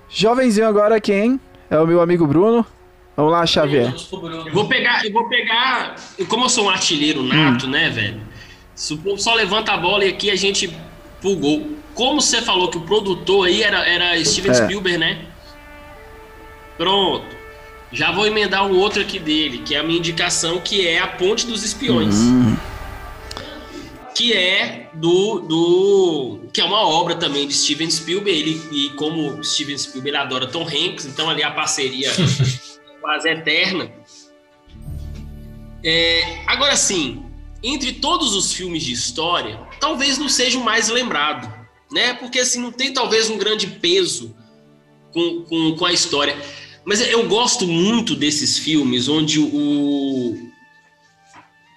[0.08, 1.40] Jovenzinho agora quem?
[1.70, 2.64] É o meu amigo Bruno.
[3.16, 3.94] Vamos lá, Xavier.
[4.12, 5.94] Eu vou pegar, eu vou pegar.
[6.28, 7.24] Como eu sou um artilheiro Hum.
[7.28, 8.20] nato, né, velho?
[8.74, 10.74] Se o povo só levanta a bola e aqui a gente
[11.22, 11.74] pulgou.
[11.94, 14.54] Como você falou que o produtor aí era, era Steven É.
[14.54, 15.18] Spielberg, né?
[16.76, 17.24] Pronto.
[17.92, 21.06] Já vou emendar um outro aqui dele, que é a minha indicação, que é A
[21.06, 22.16] Ponte dos Espiões.
[22.16, 22.56] Hum,
[24.14, 29.42] que é do, do que é uma obra também de Steven Spielberg ele, e como
[29.42, 32.10] Steven Spielberg adora Tom Hanks então ali a parceria
[33.00, 33.90] quase eterna.
[35.82, 37.24] É, agora sim
[37.62, 41.64] entre todos os filmes de história talvez não seja o mais lembrado
[41.94, 42.12] né?
[42.14, 44.34] Porque assim não tem talvez um grande peso
[45.12, 46.36] com, com, com a história.
[46.84, 50.36] Mas eu gosto muito desses filmes onde o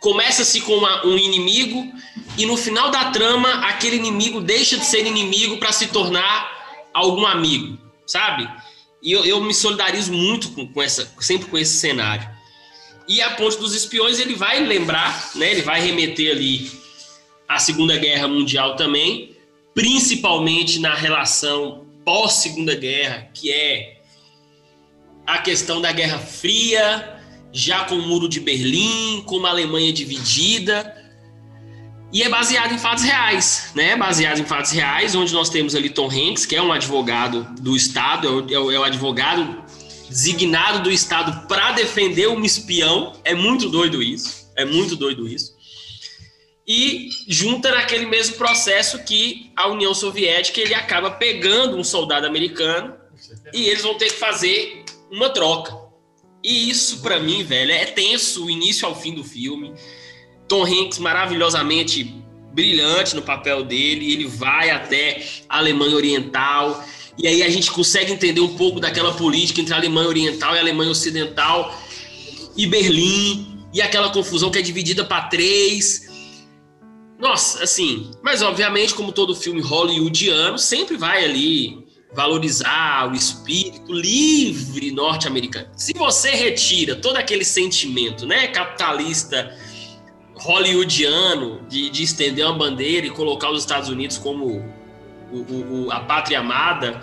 [0.07, 1.91] começa-se com uma- um inimigo
[2.37, 7.25] e no final da trama aquele inimigo deixa de ser inimigo para se tornar algum
[7.25, 7.77] amigo.
[8.05, 8.49] sabe?
[9.03, 12.25] E eu, eu me solidarizo muito com, com, essa, sempre com esse cenário.
[13.05, 15.51] E a Ponte dos Espiões, ele vai lembrar, né?
[15.51, 16.71] Ele vai remeter ali
[17.49, 19.35] à Segunda Guerra Mundial também,
[19.73, 23.97] principalmente na relação pós-Segunda Guerra, que é
[25.25, 27.16] a questão da Guerra Fria,
[27.51, 30.95] já com o Muro de Berlim, com uma Alemanha dividida.
[32.11, 33.95] E é baseado em fatos reais, né?
[33.95, 37.75] Baseado em fatos reais, onde nós temos ali Tom Hanks, que é um advogado do
[37.75, 39.63] Estado, é o, é o advogado
[40.09, 43.13] designado do Estado para defender um espião.
[43.25, 44.49] É muito doido isso.
[44.55, 45.55] É muito doido isso.
[46.65, 52.93] E junta naquele mesmo processo que a União Soviética ele acaba pegando um soldado americano
[53.53, 55.86] e eles vão ter que fazer uma troca.
[56.43, 59.73] E isso, para mim, velho, é tenso o início ao fim do filme.
[60.47, 62.15] Tom Hanks maravilhosamente
[62.53, 66.83] brilhante no papel dele, ele vai até a Alemanha Oriental,
[67.17, 70.57] e aí a gente consegue entender um pouco daquela política entre a Alemanha Oriental e
[70.57, 71.75] a Alemanha Ocidental,
[72.55, 76.07] e Berlim, e aquela confusão que é dividida para três.
[77.19, 84.91] Nossa, assim, mas obviamente, como todo filme hollywoodiano, sempre vai ali valorizar o espírito livre
[84.91, 85.67] norte-americano.
[85.75, 89.55] Se você retira todo aquele sentimento, né, capitalista
[90.35, 94.63] hollywoodiano de, de estender uma bandeira e colocar os Estados Unidos como
[95.31, 97.01] o, o, a pátria amada,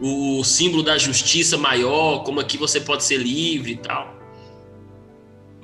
[0.00, 4.19] o símbolo da justiça maior, como aqui você pode ser livre e tal.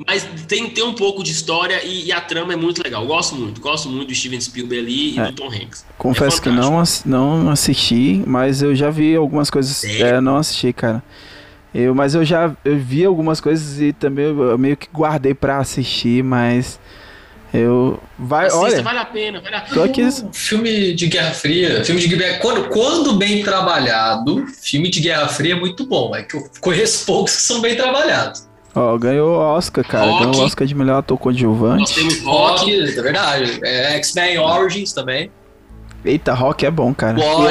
[0.05, 3.03] Mas tem, tem um pouco de história e, e, a trama é muito legal.
[3.03, 5.26] Eu gosto muito, gosto muito do Steven Spielberg ali e é.
[5.26, 5.86] do Tom Hanks.
[5.97, 9.84] Confesso é que não, não assisti, mas eu já vi algumas coisas.
[9.84, 11.03] É, não assisti, cara.
[11.74, 15.59] Eu, mas eu já eu vi algumas coisas e também eu meio que guardei para
[15.59, 16.80] assistir, mas
[17.53, 19.74] eu vai, Assista, olha, vale a pena, vale a pena.
[19.74, 20.03] Tô aqui...
[20.32, 25.55] Filme de Guerra Fria, filme de guerra, quando, quando bem trabalhado, filme de Guerra Fria
[25.55, 28.47] é muito bom, é que eu conheço poucos que são bem trabalhados.
[28.77, 30.11] Ó, ganhou Oscar, cara.
[30.11, 30.24] Rock.
[30.27, 31.81] Ganhou Oscar de melhor ator coadjuvante.
[31.81, 33.59] Nós temos Rock, é verdade.
[33.64, 35.31] É, X-Men Origins também.
[36.05, 37.18] Eita, Rock é bom, cara.
[37.18, 37.47] O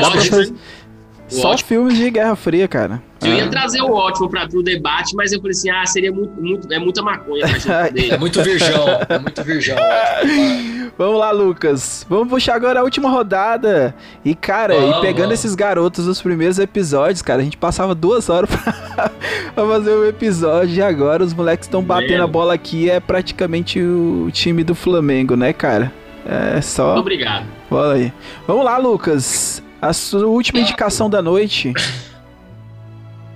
[1.27, 3.01] Só filmes de Guerra Fria, cara.
[3.25, 3.49] Eu ia ah.
[3.49, 6.79] trazer o ótimo para o debate, mas eu falei assim: ah, seria muito, muito é
[6.79, 9.77] muita maconha pra gente É muito virgão, é muito virgão.
[10.97, 12.05] Vamos lá, Lucas.
[12.09, 13.93] Vamos puxar agora a última rodada.
[14.23, 15.39] E, cara, vamos, e pegando vamos.
[15.39, 18.49] esses garotos dos primeiros episódios, cara, a gente passava duas horas
[18.95, 19.11] pra,
[19.53, 22.89] pra fazer um episódio e agora os moleques estão batendo a bola aqui.
[22.89, 25.91] É praticamente o time do Flamengo, né, cara?
[26.25, 26.87] É só.
[26.93, 27.45] Muito obrigado.
[27.69, 28.13] Bola aí.
[28.47, 29.61] Vamos lá, Lucas.
[29.81, 31.73] A sua última indicação da noite.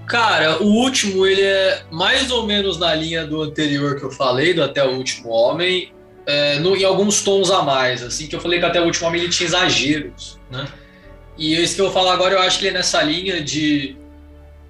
[0.09, 4.55] Cara, o último, ele é mais ou menos na linha do anterior que eu falei,
[4.55, 5.93] do Até o Último Homem,
[6.25, 9.07] é, no, em alguns tons a mais, assim, que eu falei que Até o Último
[9.07, 10.67] Homem ele tinha exageros, né?
[11.37, 13.95] E esse que eu vou falar agora, eu acho que ele é nessa linha de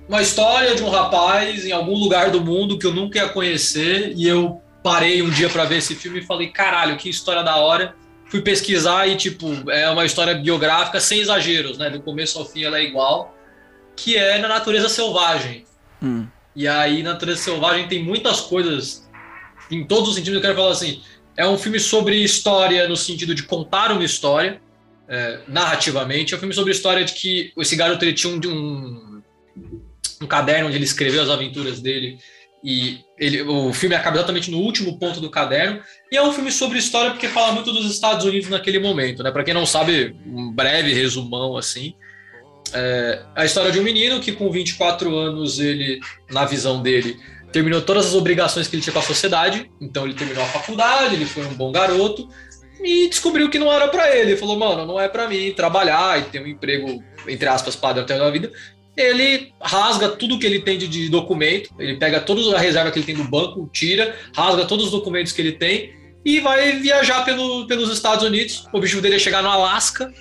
[0.10, 4.12] uma história de um rapaz em algum lugar do mundo que eu nunca ia conhecer,
[4.18, 7.56] e eu parei um dia para ver esse filme e falei, caralho, que história da
[7.56, 7.96] hora.
[8.26, 11.90] Fui pesquisar e, tipo, é uma história biográfica sem exageros, né?
[11.90, 13.39] Do começo ao fim ela é igual
[14.00, 15.66] que é na natureza selvagem.
[16.02, 16.26] Hum.
[16.56, 19.08] E aí, na natureza selvagem tem muitas coisas,
[19.70, 21.02] em todos os sentidos, eu quero falar assim,
[21.36, 24.62] é um filme sobre história no sentido de contar uma história,
[25.08, 29.22] é, narrativamente, é um filme sobre história de que esse garoto ele tinha um, um,
[30.22, 32.18] um caderno onde ele escreveu as aventuras dele,
[32.64, 35.82] e ele, o filme acaba exatamente no último ponto do caderno,
[36.12, 39.32] e é um filme sobre história porque fala muito dos Estados Unidos naquele momento, né?
[39.32, 41.96] Para quem não sabe, um breve resumão assim,
[42.74, 46.00] é, a história de um menino que com 24 anos ele,
[46.30, 47.18] na visão dele,
[47.52, 49.70] terminou todas as obrigações que ele tinha com a sociedade.
[49.82, 52.30] Então ele terminou a faculdade, ele foi um bom garoto
[52.82, 54.38] e descobriu que não era para ele.
[54.38, 58.20] Falou, mano, não é para mim trabalhar e ter um emprego entre aspas padrão até
[58.20, 58.52] a vida.
[58.96, 63.00] Ele rasga tudo que ele tem de, de documento, ele pega toda a reserva que
[63.00, 65.94] ele tem no banco, tira, rasga todos os documentos que ele tem
[66.26, 68.68] e vai viajar pelo, pelos Estados Unidos.
[68.74, 70.14] O objetivo dele é chegar no Alasca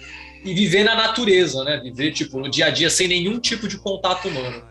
[0.44, 1.78] e viver na natureza, né?
[1.78, 4.62] Viver tipo no dia a dia sem nenhum tipo de contato humano.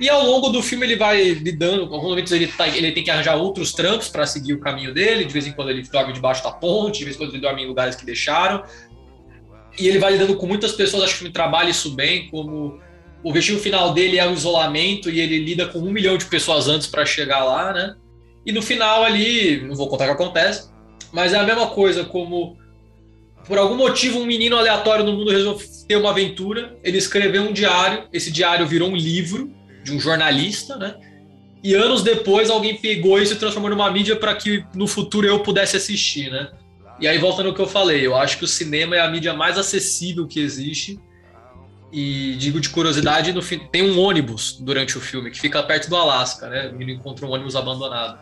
[0.00, 3.10] E ao longo do filme ele vai lidando, alguns momentos ele, tá, ele tem que
[3.10, 6.42] arranjar outros trampos para seguir o caminho dele, de vez em quando ele dorme debaixo
[6.42, 8.64] da ponte, de vez em quando ele dorme em lugares que deixaram.
[9.78, 12.80] E ele vai lidando com muitas pessoas, acho que filme trabalha isso bem, como
[13.22, 16.68] o objetivo final dele é o isolamento e ele lida com um milhão de pessoas
[16.68, 17.94] antes para chegar lá, né?
[18.44, 20.68] E no final ali, não vou contar o que acontece,
[21.12, 22.56] mas é a mesma coisa como
[23.46, 26.76] por algum motivo, um menino aleatório no mundo resolveu ter uma aventura.
[26.82, 28.04] Ele escreveu um diário.
[28.12, 29.50] Esse diário virou um livro
[29.82, 30.94] de um jornalista, né?
[31.62, 35.40] E anos depois, alguém pegou isso e transformou numa mídia para que no futuro eu
[35.40, 36.50] pudesse assistir, né?
[37.00, 38.04] E aí volta no que eu falei.
[38.04, 40.98] Eu acho que o cinema é a mídia mais acessível que existe.
[41.92, 45.90] E digo de curiosidade, no fi- tem um ônibus durante o filme que fica perto
[45.90, 46.68] do Alasca, né?
[46.68, 48.18] O menino encontra um ônibus abandonado.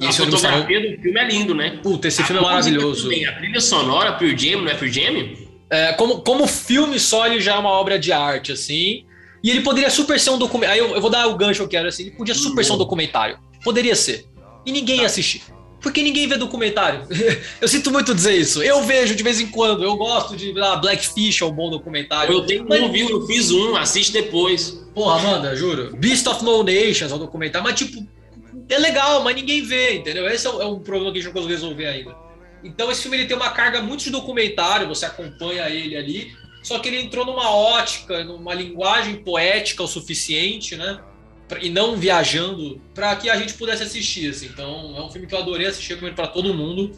[0.00, 1.78] E a tá- fotografia do filme é lindo, né?
[1.82, 3.02] Puta, esse A filme é maravilhoso.
[3.04, 5.28] também, A trilha sonora, Pure Jam, não é Pure Jam?
[5.70, 9.04] É, como, como filme só, ele já é uma obra de arte, assim.
[9.42, 10.82] E ele poderia super ser um documentário.
[10.84, 12.04] Aí eu, eu vou dar o gancho que eu quero, assim.
[12.04, 13.38] Ele podia super ser um documentário.
[13.62, 14.24] Poderia ser.
[14.64, 15.42] E ninguém ia assistir.
[15.80, 17.02] Porque ninguém vê documentário.
[17.60, 18.62] eu sinto muito dizer isso.
[18.62, 19.84] Eu vejo de vez em quando.
[19.84, 20.52] Eu gosto de.
[20.52, 22.32] Lá, Blackfish é um bom documentário.
[22.34, 23.08] Eu tenho Mas- um, viu?
[23.10, 24.70] Eu fiz um, assiste depois.
[24.94, 25.94] Porra, Amanda, juro.
[25.96, 28.04] Beast of No Nations é um documentário, mas tipo,
[28.74, 30.28] é legal, mas ninguém vê, entendeu?
[30.28, 32.14] Esse é, um- é um problema que a gente não conseguiu resolver ainda.
[32.64, 36.78] Então esse filme ele tem uma carga muito de documentário, você acompanha ele ali, só
[36.78, 41.00] que ele entrou numa ótica, numa linguagem poética o suficiente, né?
[41.62, 44.28] E não viajando, para que a gente pudesse assistir.
[44.28, 44.46] Assim.
[44.46, 46.92] Então é um filme que eu adorei assistir, recomendo para todo mundo.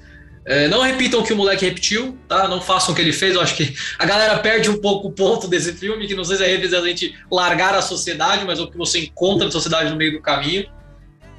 [0.44, 2.48] É, não repitam o que o moleque repetiu, tá?
[2.48, 3.34] Não façam o que ele fez.
[3.34, 6.38] Eu acho que a galera perde um pouco o ponto desse filme, que não sei
[6.38, 9.96] se é revisamente largar a sociedade, mas é o que você encontra na sociedade no
[9.96, 10.66] meio do caminho.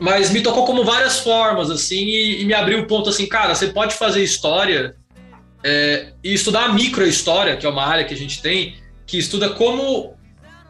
[0.01, 3.53] Mas me tocou como várias formas, assim, e, e me abriu o ponto assim, cara,
[3.53, 4.95] você pode fazer história
[5.63, 9.51] é, e estudar a microhistória, que é uma área que a gente tem, que estuda
[9.51, 10.15] como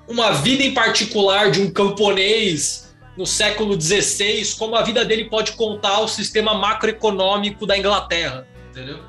[0.06, 5.54] uma vida em particular de um camponês no século XVI, como a vida dele pode
[5.54, 9.00] contar o sistema macroeconômico da Inglaterra, entendeu?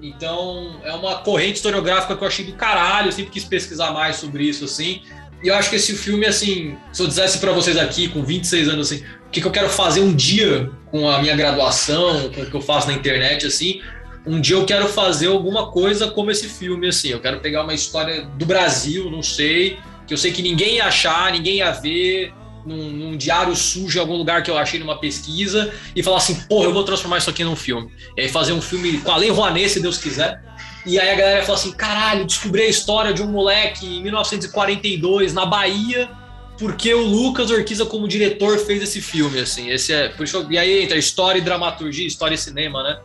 [0.00, 4.16] Então, é uma corrente historiográfica que eu achei do caralho, eu sempre quis pesquisar mais
[4.16, 5.02] sobre isso, assim.
[5.44, 8.66] E eu acho que esse filme, assim, se eu dissesse para vocês aqui, com 26
[8.66, 12.40] anos, assim, o que, que eu quero fazer um dia com a minha graduação, com
[12.40, 13.82] o que eu faço na internet, assim,
[14.26, 17.10] um dia eu quero fazer alguma coisa como esse filme, assim.
[17.10, 19.76] Eu quero pegar uma história do Brasil, não sei,
[20.06, 22.32] que eu sei que ninguém ia achar, ninguém ia ver,
[22.64, 26.36] num, num diário sujo em algum lugar que eu achei numa pesquisa, e falar assim,
[26.48, 27.92] porra, eu vou transformar isso aqui num filme.
[28.16, 30.42] E aí fazer um filme com a Lei Rouanet, se Deus quiser.
[30.86, 35.32] E aí a galera fala assim, caralho, descobri a história de um moleque em 1942,
[35.32, 36.10] na Bahia,
[36.58, 39.70] porque o Lucas Orquiza, como diretor, fez esse filme, assim.
[39.70, 43.00] Esse é, por isso, e aí entra história e dramaturgia, história e cinema, né?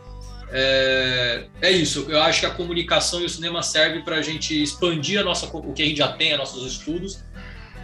[0.52, 4.60] É, é isso, eu acho que a comunicação e o cinema serve para a gente
[4.60, 7.20] expandir a nossa, o que a gente já tem, nossos estudos.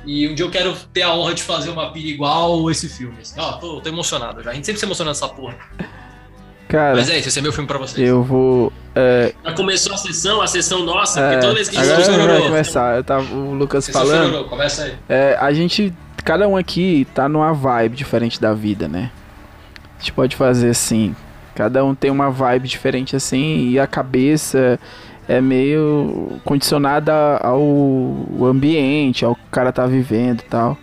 [0.05, 3.19] E um dia eu quero ter a honra de fazer uma pilha igual esse filme.
[3.21, 3.41] Assim.
[3.41, 4.51] Ó, tô, tô emocionado já.
[4.51, 5.59] A gente sempre se emociona nessa porra.
[6.69, 8.09] Cara, Mas é isso, esse é meu filme pra vocês.
[8.09, 8.73] eu vou.
[8.95, 11.93] É, Já começou a sessão, a sessão nossa, é, porque toda vez que a gente
[11.93, 12.43] agora vai Chororô.
[12.49, 12.97] começar.
[12.97, 14.41] Eu tava, o Lucas falando.
[14.41, 14.95] o Começa aí.
[15.09, 15.93] É, a gente,
[16.25, 19.11] cada um aqui tá numa vibe diferente da vida, né?
[19.97, 21.15] A gente pode fazer assim,
[21.55, 24.79] cada um tem uma vibe diferente assim e a cabeça
[25.29, 27.63] é meio condicionada ao
[28.43, 30.77] ambiente, ao que o cara tá vivendo e tal.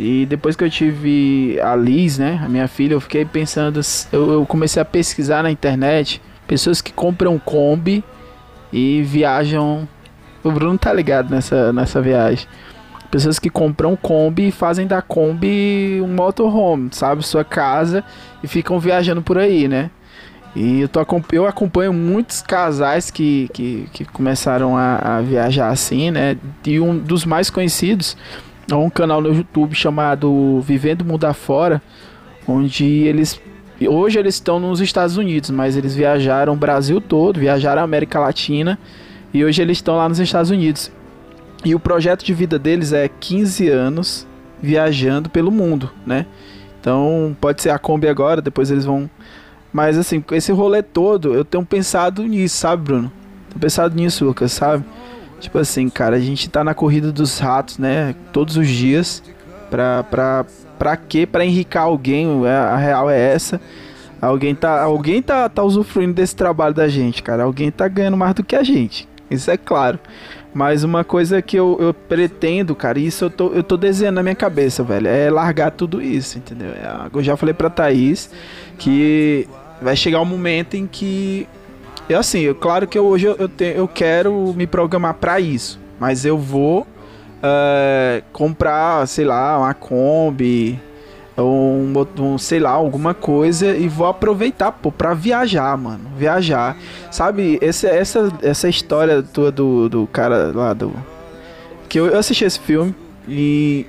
[0.00, 3.80] E depois que eu tive a Liz, né, a minha filha, eu fiquei pensando,
[4.12, 8.04] eu, eu comecei a pesquisar na internet pessoas que compram Kombi
[8.72, 9.88] e viajam.
[10.44, 12.46] O Bruno tá ligado nessa, nessa viagem.
[13.10, 17.26] Pessoas que compram Kombi e fazem da Kombi um motorhome, sabe?
[17.26, 18.04] Sua casa
[18.40, 19.90] e ficam viajando por aí, né?
[20.54, 21.00] E eu, tô,
[21.32, 26.36] eu acompanho muitos casais que, que, que começaram a, a viajar assim, né?
[26.64, 28.16] E um dos mais conhecidos
[28.70, 31.80] é um canal no YouTube chamado Vivendo Mundo Afora,
[32.46, 33.40] onde eles.
[33.80, 38.18] Hoje eles estão nos Estados Unidos, mas eles viajaram o Brasil todo, viajaram a América
[38.18, 38.78] Latina
[39.32, 40.90] e hoje eles estão lá nos Estados Unidos.
[41.64, 44.26] E o projeto de vida deles é 15 anos
[44.60, 46.26] viajando pelo mundo, né?
[46.80, 49.08] Então pode ser a Kombi agora, depois eles vão.
[49.72, 53.12] Mas assim, com esse rolê todo, eu tenho pensado nisso, sabe, Bruno?
[53.48, 54.84] Tenho pensado nisso, Lucas, sabe?
[55.40, 58.14] Tipo assim, cara, a gente tá na corrida dos ratos, né?
[58.32, 59.22] Todos os dias.
[59.70, 60.46] Pra, pra,
[60.78, 61.26] pra quê?
[61.26, 62.44] Pra enricar alguém.
[62.46, 63.60] é, A real é essa.
[64.20, 67.44] Alguém tá, alguém tá, tá usufruindo desse trabalho da gente, cara.
[67.44, 69.08] Alguém tá ganhando mais do que a gente.
[69.30, 69.98] Isso é claro.
[70.52, 74.22] Mas uma coisa que eu, eu pretendo, cara, isso eu tô, eu tô desenhando na
[74.22, 76.70] minha cabeça, velho, é largar tudo isso, entendeu?
[76.70, 78.30] É, Eu já falei pra Thaís
[78.78, 79.46] que
[79.80, 81.46] vai chegar um momento em que.
[82.08, 85.38] Eu, assim, eu, claro que eu, hoje eu, eu, te- eu quero me programar pra
[85.40, 86.86] isso, mas eu vou
[87.42, 90.80] é, comprar, sei lá, uma Kombi,
[91.36, 96.00] um, um, sei lá, alguma coisa e vou aproveitar, pô, pra viajar, mano.
[96.16, 96.76] Viajar.
[97.10, 100.92] Sabe, esse, essa, essa história tua do, do cara lá do.
[101.88, 102.94] Que eu, eu assisti esse filme
[103.28, 103.86] e.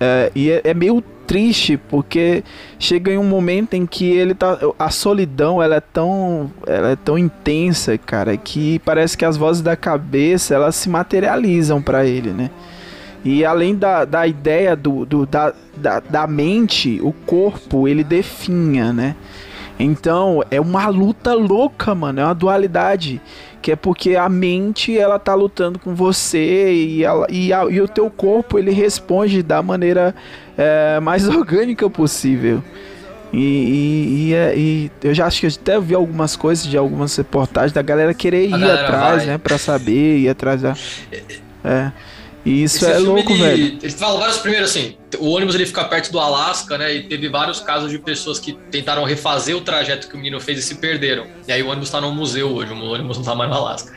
[0.00, 2.42] É, e é, é meio triste porque
[2.78, 4.58] chega em um momento em que ele tá.
[4.78, 6.50] A solidão ela é tão.
[6.66, 11.80] Ela é tão intensa, cara, que parece que as vozes da cabeça elas se materializam
[11.82, 12.50] pra ele, né?
[13.24, 18.92] E além da, da ideia do, do, da, da, da mente, o corpo ele definha,
[18.92, 19.14] né?
[19.78, 22.20] Então é uma luta louca, mano.
[22.20, 23.20] É uma dualidade
[23.60, 27.80] que é porque a mente ela tá lutando com você e, ela, e, a, e
[27.80, 30.14] o teu corpo ele responde da maneira
[30.58, 32.62] é, mais orgânica possível.
[33.32, 36.76] E, e, e, é, e, eu já acho que eu até vi algumas coisas de
[36.76, 39.26] algumas reportagens da galera querer ir galera atrás, vai.
[39.26, 39.38] né?
[39.38, 40.74] Pra saber, ir atrás da.
[41.64, 41.92] É.
[42.44, 43.78] E isso Esse é louco, ele, velho.
[43.82, 46.94] Ele fala vários primeiros assim, o ônibus ele fica perto do Alasca, né?
[46.94, 50.58] E teve vários casos de pessoas que tentaram refazer o trajeto que o menino fez
[50.58, 51.26] e se perderam.
[51.46, 53.92] E aí o ônibus tá no museu hoje, o ônibus não tá mais no Alasca.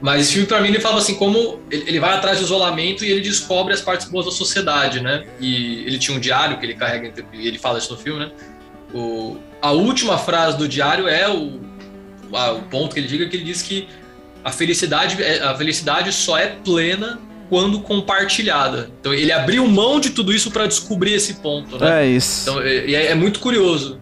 [0.00, 3.10] Mas esse filme, para mim, ele fala assim, como ele vai atrás do isolamento e
[3.10, 5.24] ele descobre as partes boas da sociedade, né?
[5.40, 8.30] E ele tinha um diário que ele carrega, e ele fala isso no filme, né?
[8.92, 11.60] O, a última frase do diário é o,
[12.32, 13.88] a, o ponto que ele diga, que ele diz que
[14.44, 17.18] a felicidade, é, a felicidade só é plena
[17.48, 18.90] quando compartilhada.
[19.00, 22.04] Então ele abriu mão de tudo isso para descobrir esse ponto, né?
[22.04, 22.50] É isso.
[22.50, 24.00] Então, é, é, é muito curioso.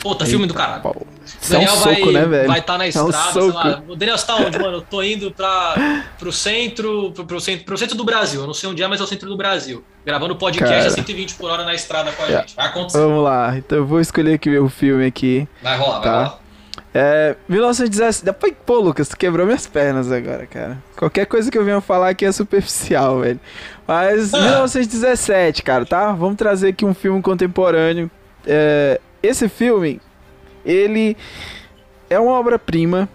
[0.00, 0.82] Pô, tá filme do caralho.
[0.82, 1.06] Pau.
[1.48, 2.48] Daniel é um vai, soco, né, velho?
[2.48, 3.82] vai estar tá na estrada, é um sei lá.
[3.88, 4.76] O Daniel, você tá onde, mano?
[4.78, 8.40] Eu tô indo pra, pro centro, pro, pro, centro, pro centro do Brasil.
[8.40, 9.84] Eu não sei onde é, mas é o centro do Brasil.
[10.04, 10.86] Gravando podcast Cara.
[10.86, 12.40] a 120 por hora na estrada com a é.
[12.40, 12.56] gente.
[12.56, 12.98] Vai acontecer.
[12.98, 13.56] Vamos lá.
[13.56, 15.48] Então eu vou escolher aqui o filme aqui.
[15.62, 16.10] Vai rolar, tá?
[16.10, 16.44] vai rolar.
[16.94, 18.56] É, 1917.
[18.64, 20.78] Pô, Lucas, tu quebrou minhas pernas agora, cara.
[20.96, 23.40] Qualquer coisa que eu venha falar aqui é superficial, velho.
[23.86, 26.12] Mas, 1917, cara, tá?
[26.12, 28.08] Vamos trazer aqui um filme contemporâneo.
[28.46, 30.00] É, esse filme,
[30.64, 31.16] ele
[32.08, 33.08] é uma obra-prima,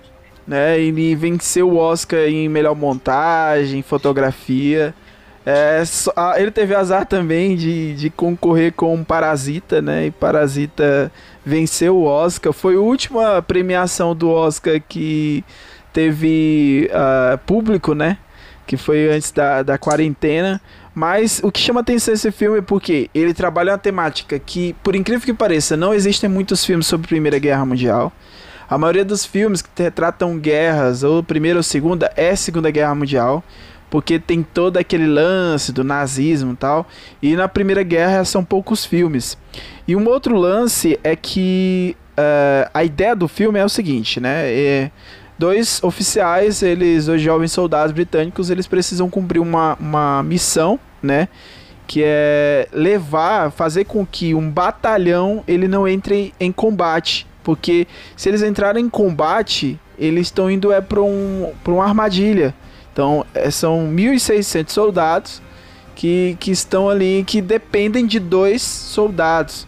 [0.47, 0.79] né?
[0.79, 4.93] Ele venceu o Oscar em melhor montagem, fotografia.
[5.45, 10.07] É, só, ele teve azar também de, de concorrer com Parasita, né?
[10.07, 11.11] E Parasita
[11.45, 12.53] venceu o Oscar.
[12.53, 15.43] Foi a última premiação do Oscar que
[15.93, 18.17] teve uh, público, né?
[18.69, 20.61] Que foi antes da, da quarentena.
[20.93, 24.95] Mas o que chama atenção esse filme é porque ele trabalha uma temática que, por
[24.95, 28.13] incrível que pareça, não existem muitos filmes sobre a Primeira Guerra Mundial.
[28.69, 33.43] A maioria dos filmes que retratam guerras, ou Primeira ou Segunda, é Segunda Guerra Mundial
[33.89, 36.87] porque tem todo aquele lance do nazismo e tal.
[37.23, 39.35] E na Primeira Guerra são poucos filmes.
[39.87, 44.43] E um outro lance é que uh, a ideia do filme é o seguinte, né?
[44.45, 44.91] É,
[45.39, 51.29] dois oficiais, eles, dois jovens soldados britânicos, eles precisam cumprir uma, uma missão, né?
[51.87, 57.25] Que é levar, fazer com que um batalhão ele não entre em combate.
[57.41, 57.87] Porque
[58.17, 62.53] se eles entrarem em combate, eles estão indo é para um, uma armadilha.
[62.91, 65.41] Então, é, são 1.600 soldados
[65.95, 69.65] que, que estão ali, que dependem de dois soldados.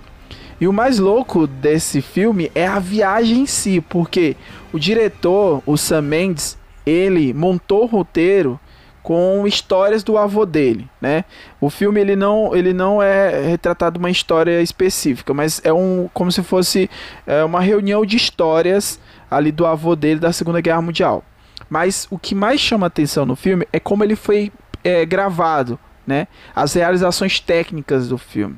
[0.62, 4.38] E o mais louco desse filme é a viagem em si, porque
[4.72, 6.56] o diretor, o Sam Mendes,
[6.86, 8.60] ele montou o roteiro
[9.02, 11.26] com histórias do avô dele, né?
[11.60, 16.32] O filme ele não, ele não é retratado uma história específica, mas é um como
[16.32, 16.88] se fosse
[17.26, 19.00] é, uma reunião de histórias
[19.32, 21.24] ali do avô dele da Segunda Guerra Mundial.
[21.68, 24.52] Mas o que mais chama atenção no filme é como ele foi
[24.84, 26.28] é, gravado, né?
[26.56, 28.58] As realizações técnicas do filme.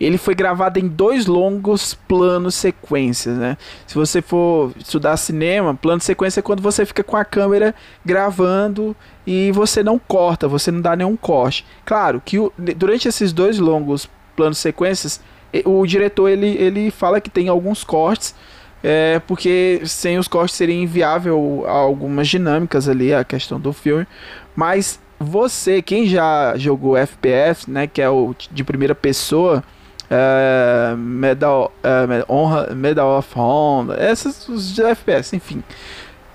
[0.00, 3.56] Ele foi gravado em dois longos planos sequências, né?
[3.86, 7.74] Se você for estudar cinema, plano sequência é quando você fica com a câmera
[8.04, 8.94] gravando
[9.26, 11.64] e você não corta, você não dá nenhum corte.
[11.84, 15.20] Claro que o, durante esses dois longos planos sequências,
[15.64, 18.34] o diretor ele, ele fala que tem alguns cortes
[18.82, 24.06] é, porque sem os cortes seria inviável algumas dinâmicas ali, a questão do filme.
[24.54, 29.64] Mas você, quem já jogou FPS, né, que é o de primeira pessoa,
[30.10, 35.62] é, Medal, é, Honra, Medal of Honor, esses os de FPS, enfim.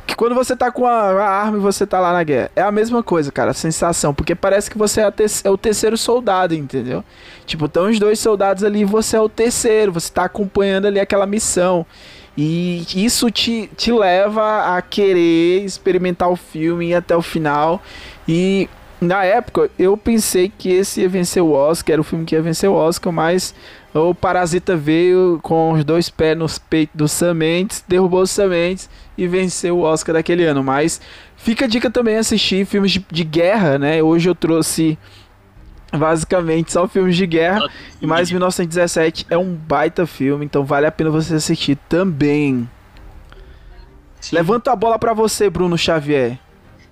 [0.05, 2.61] Que quando você tá com a, a, arma e você tá lá na guerra, é
[2.61, 5.97] a mesma coisa, cara, a sensação, porque parece que você é, te, é o terceiro
[5.97, 7.03] soldado, entendeu?
[7.45, 10.99] Tipo, estão os dois soldados ali e você é o terceiro, você tá acompanhando ali
[10.99, 11.85] aquela missão.
[12.37, 17.81] E isso te, te leva a querer experimentar o filme e até o final.
[18.27, 18.69] E
[19.01, 22.41] na época eu pensei que esse ia vencer o Oscar, era o filme que ia
[22.41, 23.53] vencer o Oscar, mas
[23.93, 28.49] o Parasita veio com os dois pés nos peitos do Sam Mendes, derrubou o Sam
[28.49, 30.63] Mendes e venceu o Oscar daquele ano.
[30.63, 31.01] Mas
[31.35, 34.03] fica a dica também assistir filmes de, de guerra, né?
[34.03, 34.97] Hoje eu trouxe
[35.91, 37.67] basicamente só filmes de guerra.
[37.99, 42.69] E mais 1917 é um baita filme, então vale a pena você assistir também.
[44.19, 44.35] Sim.
[44.35, 46.37] Levanta a bola para você, Bruno Xavier.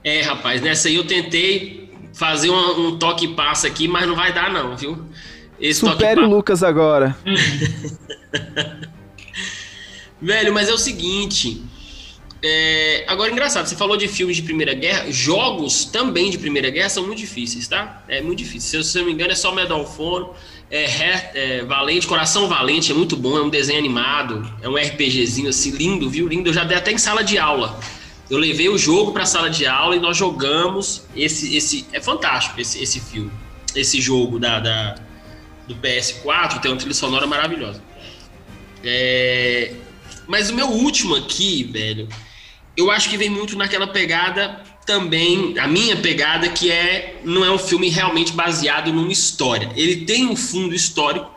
[0.04, 1.89] É, rapaz, nessa aí eu tentei
[2.20, 5.06] fazer um, um toque e passa aqui, mas não vai dar não, viu?
[5.58, 7.16] Esse Supere o Lucas agora.
[10.22, 11.64] Velho, mas é o seguinte,
[12.44, 16.90] é, agora, engraçado, você falou de filmes de Primeira Guerra, jogos também de Primeira Guerra
[16.90, 18.04] são muito difíceis, tá?
[18.10, 18.84] É muito difícil.
[18.84, 20.36] Se eu não me engano, é só Medal of Honor,
[20.70, 20.84] é,
[21.34, 25.72] é, Valente, Coração Valente, é muito bom, é um desenho animado, é um RPGzinho assim,
[25.72, 26.28] lindo, viu?
[26.28, 27.80] Lindo, eu já dei até em sala de aula.
[28.30, 32.00] Eu levei o jogo para a sala de aula e nós jogamos esse esse é
[32.00, 33.32] fantástico esse, esse filme,
[33.76, 34.96] esse jogo da, da
[35.68, 37.82] do PS4 tem uma trilha sonora maravilhosa.
[38.84, 39.74] É,
[40.28, 42.08] mas o meu último aqui, velho,
[42.76, 47.52] eu acho que vem muito naquela pegada também, a minha pegada que é não é
[47.52, 49.70] um filme realmente baseado numa história.
[49.76, 51.30] Ele tem um fundo histórico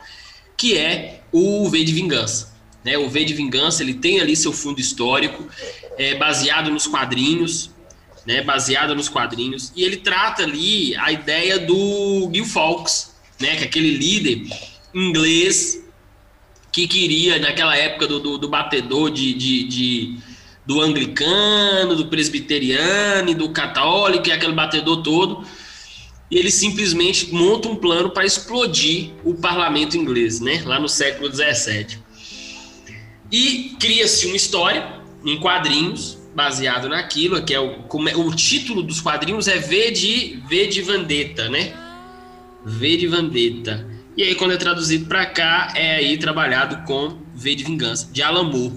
[0.57, 2.53] que é o V de Vingança.
[2.83, 2.97] Né?
[2.97, 5.47] O V de Vingança ele tem ali seu fundo histórico,
[5.97, 7.71] é, baseado nos quadrinhos,
[8.25, 8.41] né?
[8.41, 13.55] baseado nos quadrinhos, e ele trata ali a ideia do Guy Fawkes, né?
[13.55, 14.47] que é aquele líder
[14.93, 15.83] inglês
[16.71, 20.17] que queria, naquela época do, do, do batedor de, de, de,
[20.65, 25.45] do anglicano, do presbiteriano e do católico, e aquele batedor todo,
[26.31, 30.63] e ele simplesmente monta um plano para explodir o parlamento inglês, né?
[30.65, 31.99] lá no século XVII.
[33.31, 38.99] E cria-se uma história em quadrinhos baseado naquilo, que é o, é, o título dos
[38.99, 41.73] quadrinhos é V de, v de Vendetta, né?
[42.65, 43.87] V de Vendetta.
[44.15, 48.21] E aí, quando é traduzido para cá, é aí trabalhado com V de Vingança, de
[48.21, 48.73] Alan Moore.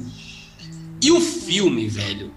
[1.02, 2.34] E o filme, velho?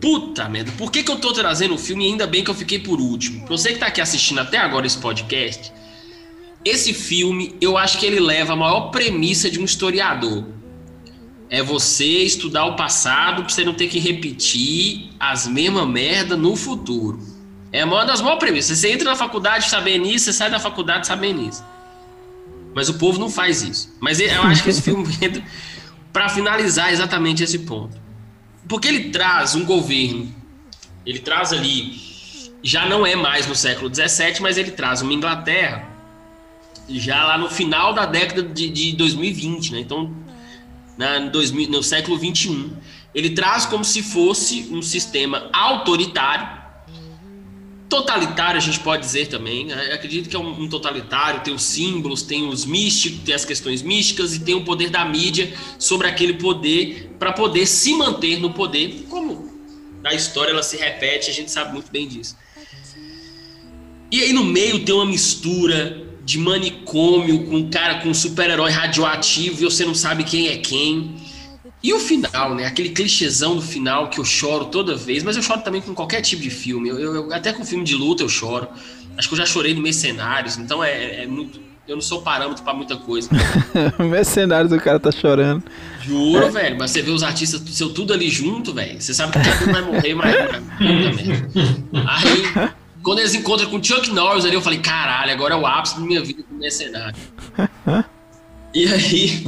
[0.00, 2.78] Puta merda, por que, que eu tô trazendo o filme ainda bem que eu fiquei
[2.78, 3.46] por último?
[3.46, 5.72] Pra você que tá aqui assistindo até agora esse podcast,
[6.62, 10.44] esse filme, eu acho que ele leva a maior premissa de um historiador.
[11.48, 16.56] É você estudar o passado pra você não ter que repetir as mesmas merda no
[16.56, 17.20] futuro.
[17.72, 18.78] É uma das maiores premissas.
[18.78, 21.64] Você entra na faculdade sabendo isso, você sai da faculdade sabendo isso.
[22.74, 23.94] Mas o povo não faz isso.
[24.00, 25.42] Mas eu acho que esse filme entra
[26.12, 27.96] para finalizar exatamente esse ponto.
[28.68, 30.34] Porque ele traz um governo,
[31.04, 32.00] ele traz ali,
[32.62, 35.86] já não é mais no século XVII, mas ele traz uma Inglaterra
[36.88, 39.80] já lá no final da década de, de 2020, né?
[39.80, 40.12] Então,
[40.96, 42.70] na, 2000, no século 21.
[43.14, 46.56] Ele traz como se fosse um sistema autoritário
[47.88, 49.70] totalitário, a gente pode dizer também.
[49.70, 53.82] Eu acredito que é um, totalitário, tem os símbolos, tem os místicos, tem as questões
[53.82, 58.52] místicas e tem o poder da mídia sobre aquele poder para poder se manter no
[58.52, 59.50] poder, como
[60.02, 62.36] na história ela se repete, a gente sabe muito bem disso.
[64.10, 68.72] E aí no meio tem uma mistura de manicômio com um cara com um super-herói
[68.72, 71.14] radioativo e você não sabe quem é quem.
[71.80, 72.66] E o final, né?
[72.66, 76.20] Aquele clichêzão do final que eu choro toda vez, mas eu choro também com qualquer
[76.22, 76.88] tipo de filme.
[76.88, 78.66] Eu, eu até com filme de luta eu choro.
[79.16, 81.60] Acho que eu já chorei no Mercenários, então é, é muito.
[81.86, 83.30] Eu não sou parâmetro para muita coisa.
[84.00, 85.62] Mercenários o cara tá chorando.
[86.02, 86.50] Juro, é.
[86.50, 89.00] velho, mas você vê os artistas seu tudo ali junto, velho.
[89.00, 90.34] Você sabe que cada um vai morrer, mas.
[92.04, 92.72] Aí,
[93.06, 95.94] quando eles encontram com o Chuck Norris ali, eu falei, caralho, agora é o ápice
[95.94, 97.14] da minha vida com mercenário.
[98.74, 99.46] e aí,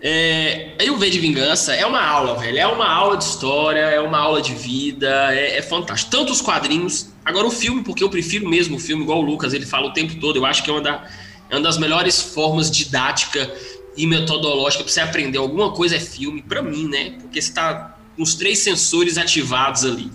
[0.00, 2.56] é, aí o V de Vingança é uma aula, velho.
[2.56, 6.10] É uma aula de história, é uma aula de vida, é, é, fantástico.
[6.10, 9.52] Tanto os quadrinhos, agora o filme, porque eu prefiro mesmo o filme, igual o Lucas,
[9.52, 10.36] ele fala o tempo todo.
[10.36, 11.06] Eu acho que é uma, da,
[11.50, 13.54] é uma das melhores formas didática
[13.94, 17.10] e metodológica para você aprender alguma coisa é filme, para mim, né?
[17.20, 20.10] Porque você tá com os três sensores ativados ali.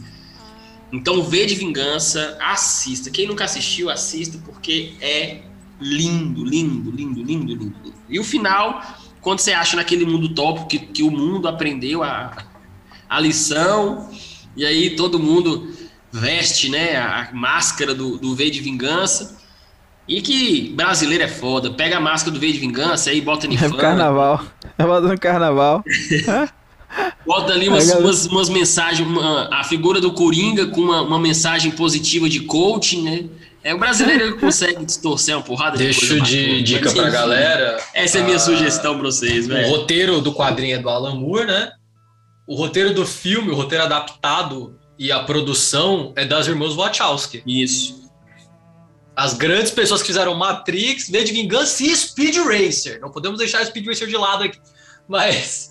[0.92, 3.10] Então, o V de Vingança, assista.
[3.10, 5.42] Quem nunca assistiu, assista, porque é
[5.80, 7.94] lindo, lindo, lindo, lindo, lindo.
[8.10, 8.82] E o final
[9.22, 12.32] quando você acha naquele mundo utópico que, que o mundo aprendeu a,
[13.10, 14.10] a lição,
[14.56, 15.72] e aí todo mundo
[16.12, 19.38] veste né, a máscara do, do V de Vingança.
[20.08, 21.70] E que brasileiro é foda.
[21.72, 24.44] Pega a máscara do V de Vingança aí bota no É carnaval.
[24.76, 25.84] É bota no carnaval.
[27.26, 31.72] bota ali umas, umas, umas mensagens, uma, a figura do Coringa com uma, uma mensagem
[31.72, 33.26] positiva de coaching, né?
[33.64, 37.84] É, o brasileiro consegue distorcer uma porrada de Deixo de dica pra galera.
[37.94, 39.68] Essa é a minha sugestão pra vocês, velho.
[39.68, 41.72] O roteiro do quadrinho é do Alan Moore, né?
[42.48, 47.44] O roteiro do filme, o roteiro adaptado e a produção é das irmãs Wachowski.
[47.46, 48.00] Isso.
[49.16, 53.02] As grandes pessoas que fizeram Matrix, V de Vingança e Speed Racer.
[53.02, 54.58] Não podemos deixar Speed Racer de lado aqui.
[55.08, 55.69] Mas,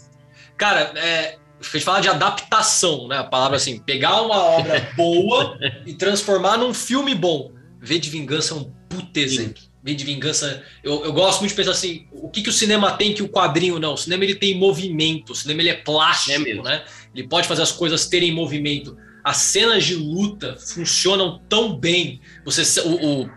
[0.59, 3.19] cara, é, a gente fala de adaptação, né?
[3.19, 7.53] A palavra assim, pegar uma obra boa e transformar num filme bom.
[7.81, 9.63] V de Vingança é um puta exemplo.
[9.83, 12.93] V de Vingança, eu, eu gosto muito de pensar assim, o que, que o cinema
[12.93, 13.95] tem que o quadrinho não?
[13.95, 16.85] O cinema ele tem movimento, o cinema ele é plástico, é né?
[17.15, 18.97] Ele pode fazer as coisas terem movimento.
[19.25, 22.21] As cenas de luta funcionam tão bem.
[22.45, 23.31] Você, o, o,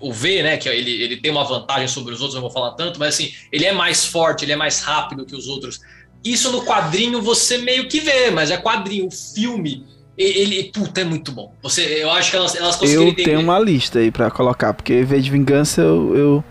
[0.00, 2.72] o V, né, que ele, ele tem uma vantagem sobre os outros, não vou falar
[2.72, 5.80] tanto, mas assim, ele é mais forte, ele é mais rápido que os outros.
[6.24, 9.06] Isso no quadrinho você meio que vê, mas é quadrinho.
[9.06, 9.84] O filme,
[10.16, 11.52] ele, puta, é muito bom.
[11.62, 15.02] Você, eu acho que elas, elas conseguiram Eu tenho uma lista aí pra colocar, porque
[15.02, 16.44] V de Vingança eu, eu,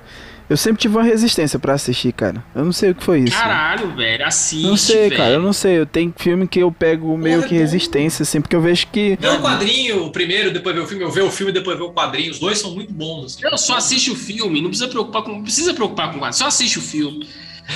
[0.48, 2.44] Eu sempre tive uma resistência pra assistir, cara.
[2.54, 3.36] Eu não sei o que foi isso.
[3.36, 5.18] Caralho, velho, assiste, Não sei, velho.
[5.18, 5.80] cara, eu não sei.
[5.80, 9.18] Eu tenho filme que eu pego meio Porra, que resistência, assim, porque eu vejo que.
[9.20, 11.94] Ver o quadrinho primeiro, depois ver o filme, eu ver o filme, depois ver o
[11.94, 12.30] quadrinho.
[12.30, 13.26] Os dois são muito bons.
[13.26, 13.44] Assim.
[13.44, 16.38] Não, só assiste o filme, não precisa preocupar com, não precisa preocupar com o quadro,
[16.38, 17.28] só assiste o filme.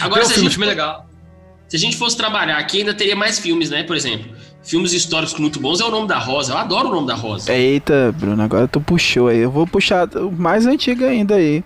[0.01, 1.06] Agora, se a, gente, filme é legal.
[1.67, 3.83] Se a gente fosse trabalhar aqui, ainda teria mais filmes, né?
[3.83, 4.29] Por exemplo,
[4.63, 6.53] filmes históricos muito bons é o nome da Rosa.
[6.53, 7.53] Eu adoro o nome da Rosa.
[7.53, 9.39] Eita, Bruno, agora tu puxou aí.
[9.39, 11.63] Eu vou puxar o mais antigo ainda aí.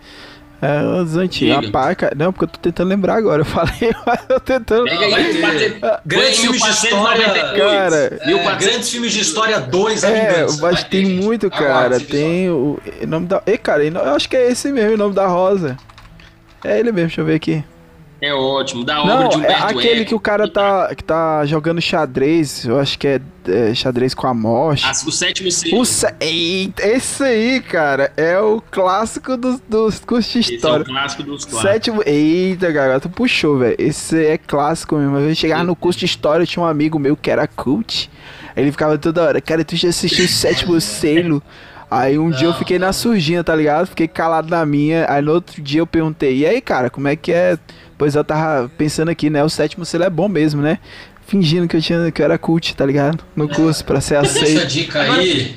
[0.63, 1.55] É, os antigos.
[1.55, 1.65] Diga.
[1.67, 2.13] Rapaz, cara.
[2.15, 3.41] Não, porque eu tô tentando lembrar agora.
[3.41, 3.73] Eu falei,
[4.05, 4.83] mas eu tô tentando.
[4.83, 7.27] Pega aí, bate- Grandes põe filmes de história.
[7.33, 7.57] 1492.
[7.57, 8.65] Cara, É, 1400.
[8.67, 11.99] grandes filmes de história 2, a É, mas tem muito, cara.
[11.99, 13.41] Tem o, o nome da.
[13.47, 15.77] Ei, cara, eu acho que é esse mesmo, o nome da Rosa.
[16.63, 17.63] É ele mesmo, deixa eu ver aqui.
[18.21, 20.09] É ótimo, da obra Não, de é Humberto aquele Eco.
[20.09, 22.65] que o cara tá, que tá jogando xadrez.
[22.65, 24.85] Eu acho que é, é xadrez com a morte.
[24.85, 25.79] As- o sétimo selo.
[25.81, 26.05] O se...
[26.19, 30.85] Eita, esse aí, cara, é o clássico dos, dos cursos de Esse é o história.
[30.85, 31.67] clássico dos quatro.
[31.67, 32.03] Sétimo.
[32.05, 33.75] Eita, cara, tu puxou, velho.
[33.79, 35.17] Esse é clássico mesmo.
[35.17, 38.07] Eu chegava no curso de história, tinha um amigo meu que era cult.
[38.55, 41.41] Ele ficava toda hora, cara, tu já assistiu o sétimo selo?
[41.89, 42.93] Aí um dia eu Não, fiquei na não.
[42.93, 43.87] surginha, tá ligado?
[43.87, 45.05] Fiquei calado na minha.
[45.09, 47.57] Aí no outro dia eu perguntei, e aí, cara, como é que é?
[48.01, 49.43] Pois eu tava pensando aqui, né?
[49.43, 50.79] O sétimo selo é bom mesmo, né?
[51.27, 53.23] Fingindo que eu, tinha, que eu era cult, tá ligado?
[53.35, 54.65] No curso, pra ser Deixa a aceito.
[54.65, 55.55] dica aí.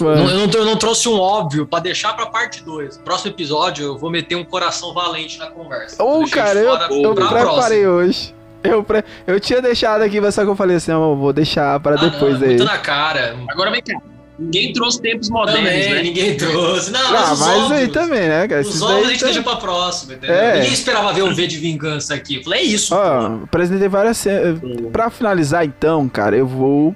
[0.00, 2.96] Não, eu, não, eu não trouxe um óbvio pra deixar pra parte 2.
[3.04, 6.02] Próximo episódio eu vou meter um coração valente na conversa.
[6.02, 8.34] Ô, Deixei cara, eu, eu preparei hoje.
[8.64, 9.04] Eu, pre...
[9.26, 12.04] eu tinha deixado aqui, mas só que eu falei assim, eu vou deixar para Ah,
[12.08, 12.48] depois não, aí.
[12.48, 13.36] muito na cara.
[13.50, 14.00] Agora vem cá.
[14.38, 16.02] Ninguém trouxe tempos modernos, Também, né?
[16.02, 16.90] ninguém trouxe.
[16.90, 18.60] Não, Ah, mas os mas aí óbvios, também, né, cara?
[18.62, 20.34] Os óbvios a gente tá- deixa pra próxima, entendeu?
[20.34, 20.54] É.
[20.56, 22.36] Ninguém esperava ver um V de vingança aqui.
[22.36, 22.94] Eu falei, é isso.
[22.94, 24.58] Ó, apresentei várias cenas.
[24.92, 26.94] Pra finalizar, então, cara, eu vou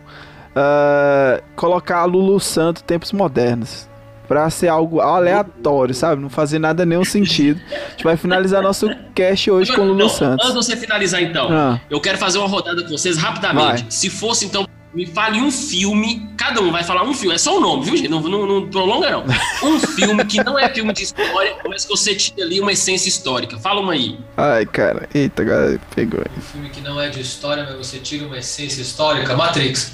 [0.55, 3.87] ah, colocar a Lulu Santo Tempos Modernos.
[4.27, 6.21] Pra ser algo aleatório, sabe?
[6.21, 7.61] Não fazer nada nenhum sentido.
[7.71, 10.45] A gente vai finalizar nosso cast hoje com Lulu Não, Santos.
[10.47, 13.83] Antes de você finalizar, então, Ah, eu quero fazer uma rodada com vocês rapidamente.
[13.83, 13.87] Vai.
[13.89, 14.66] Se fosse, então,
[14.97, 16.27] me fale um filme.
[16.39, 17.35] Cada um vai falar um filme.
[17.35, 18.09] É só o nome, viu, gente?
[18.09, 19.25] Não, não, não prolonga, não.
[19.63, 23.09] Um filme que não é filme de história, mas que você tira ali uma essência
[23.09, 23.59] histórica.
[23.59, 24.19] Fala uma aí.
[24.37, 25.07] ai, cara.
[25.15, 26.21] Eita, agora pegou.
[26.37, 29.37] Um filme que não é de história, mas você tira uma essência histórica.
[29.37, 29.93] Matrix.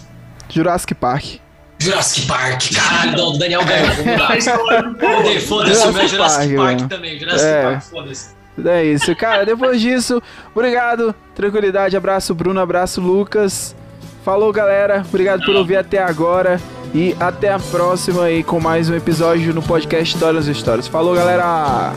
[0.48, 1.24] Jurassic Park.
[1.80, 2.62] Jurassic Park.
[2.74, 3.88] Caralho, não, o Daniel ganhou.
[3.96, 4.32] Vamos lá.
[4.32, 5.22] A história do povo.
[5.40, 6.10] Foda- Foda-se, o meu é Jurassic
[6.48, 7.18] Jurassic Park, Park também.
[7.18, 7.62] Jurassic É.
[7.62, 8.30] Park, foda-se.
[8.64, 9.44] É isso, cara.
[9.46, 10.22] Depois disso,
[10.54, 13.74] obrigado, tranquilidade, abraço Bruno, abraço Lucas.
[14.24, 15.04] Falou, galera.
[15.06, 16.60] Obrigado por ouvir até agora
[16.94, 20.86] e até a próxima aí com mais um episódio no podcast Histórias e Histórias.
[20.86, 21.92] Falou, galera.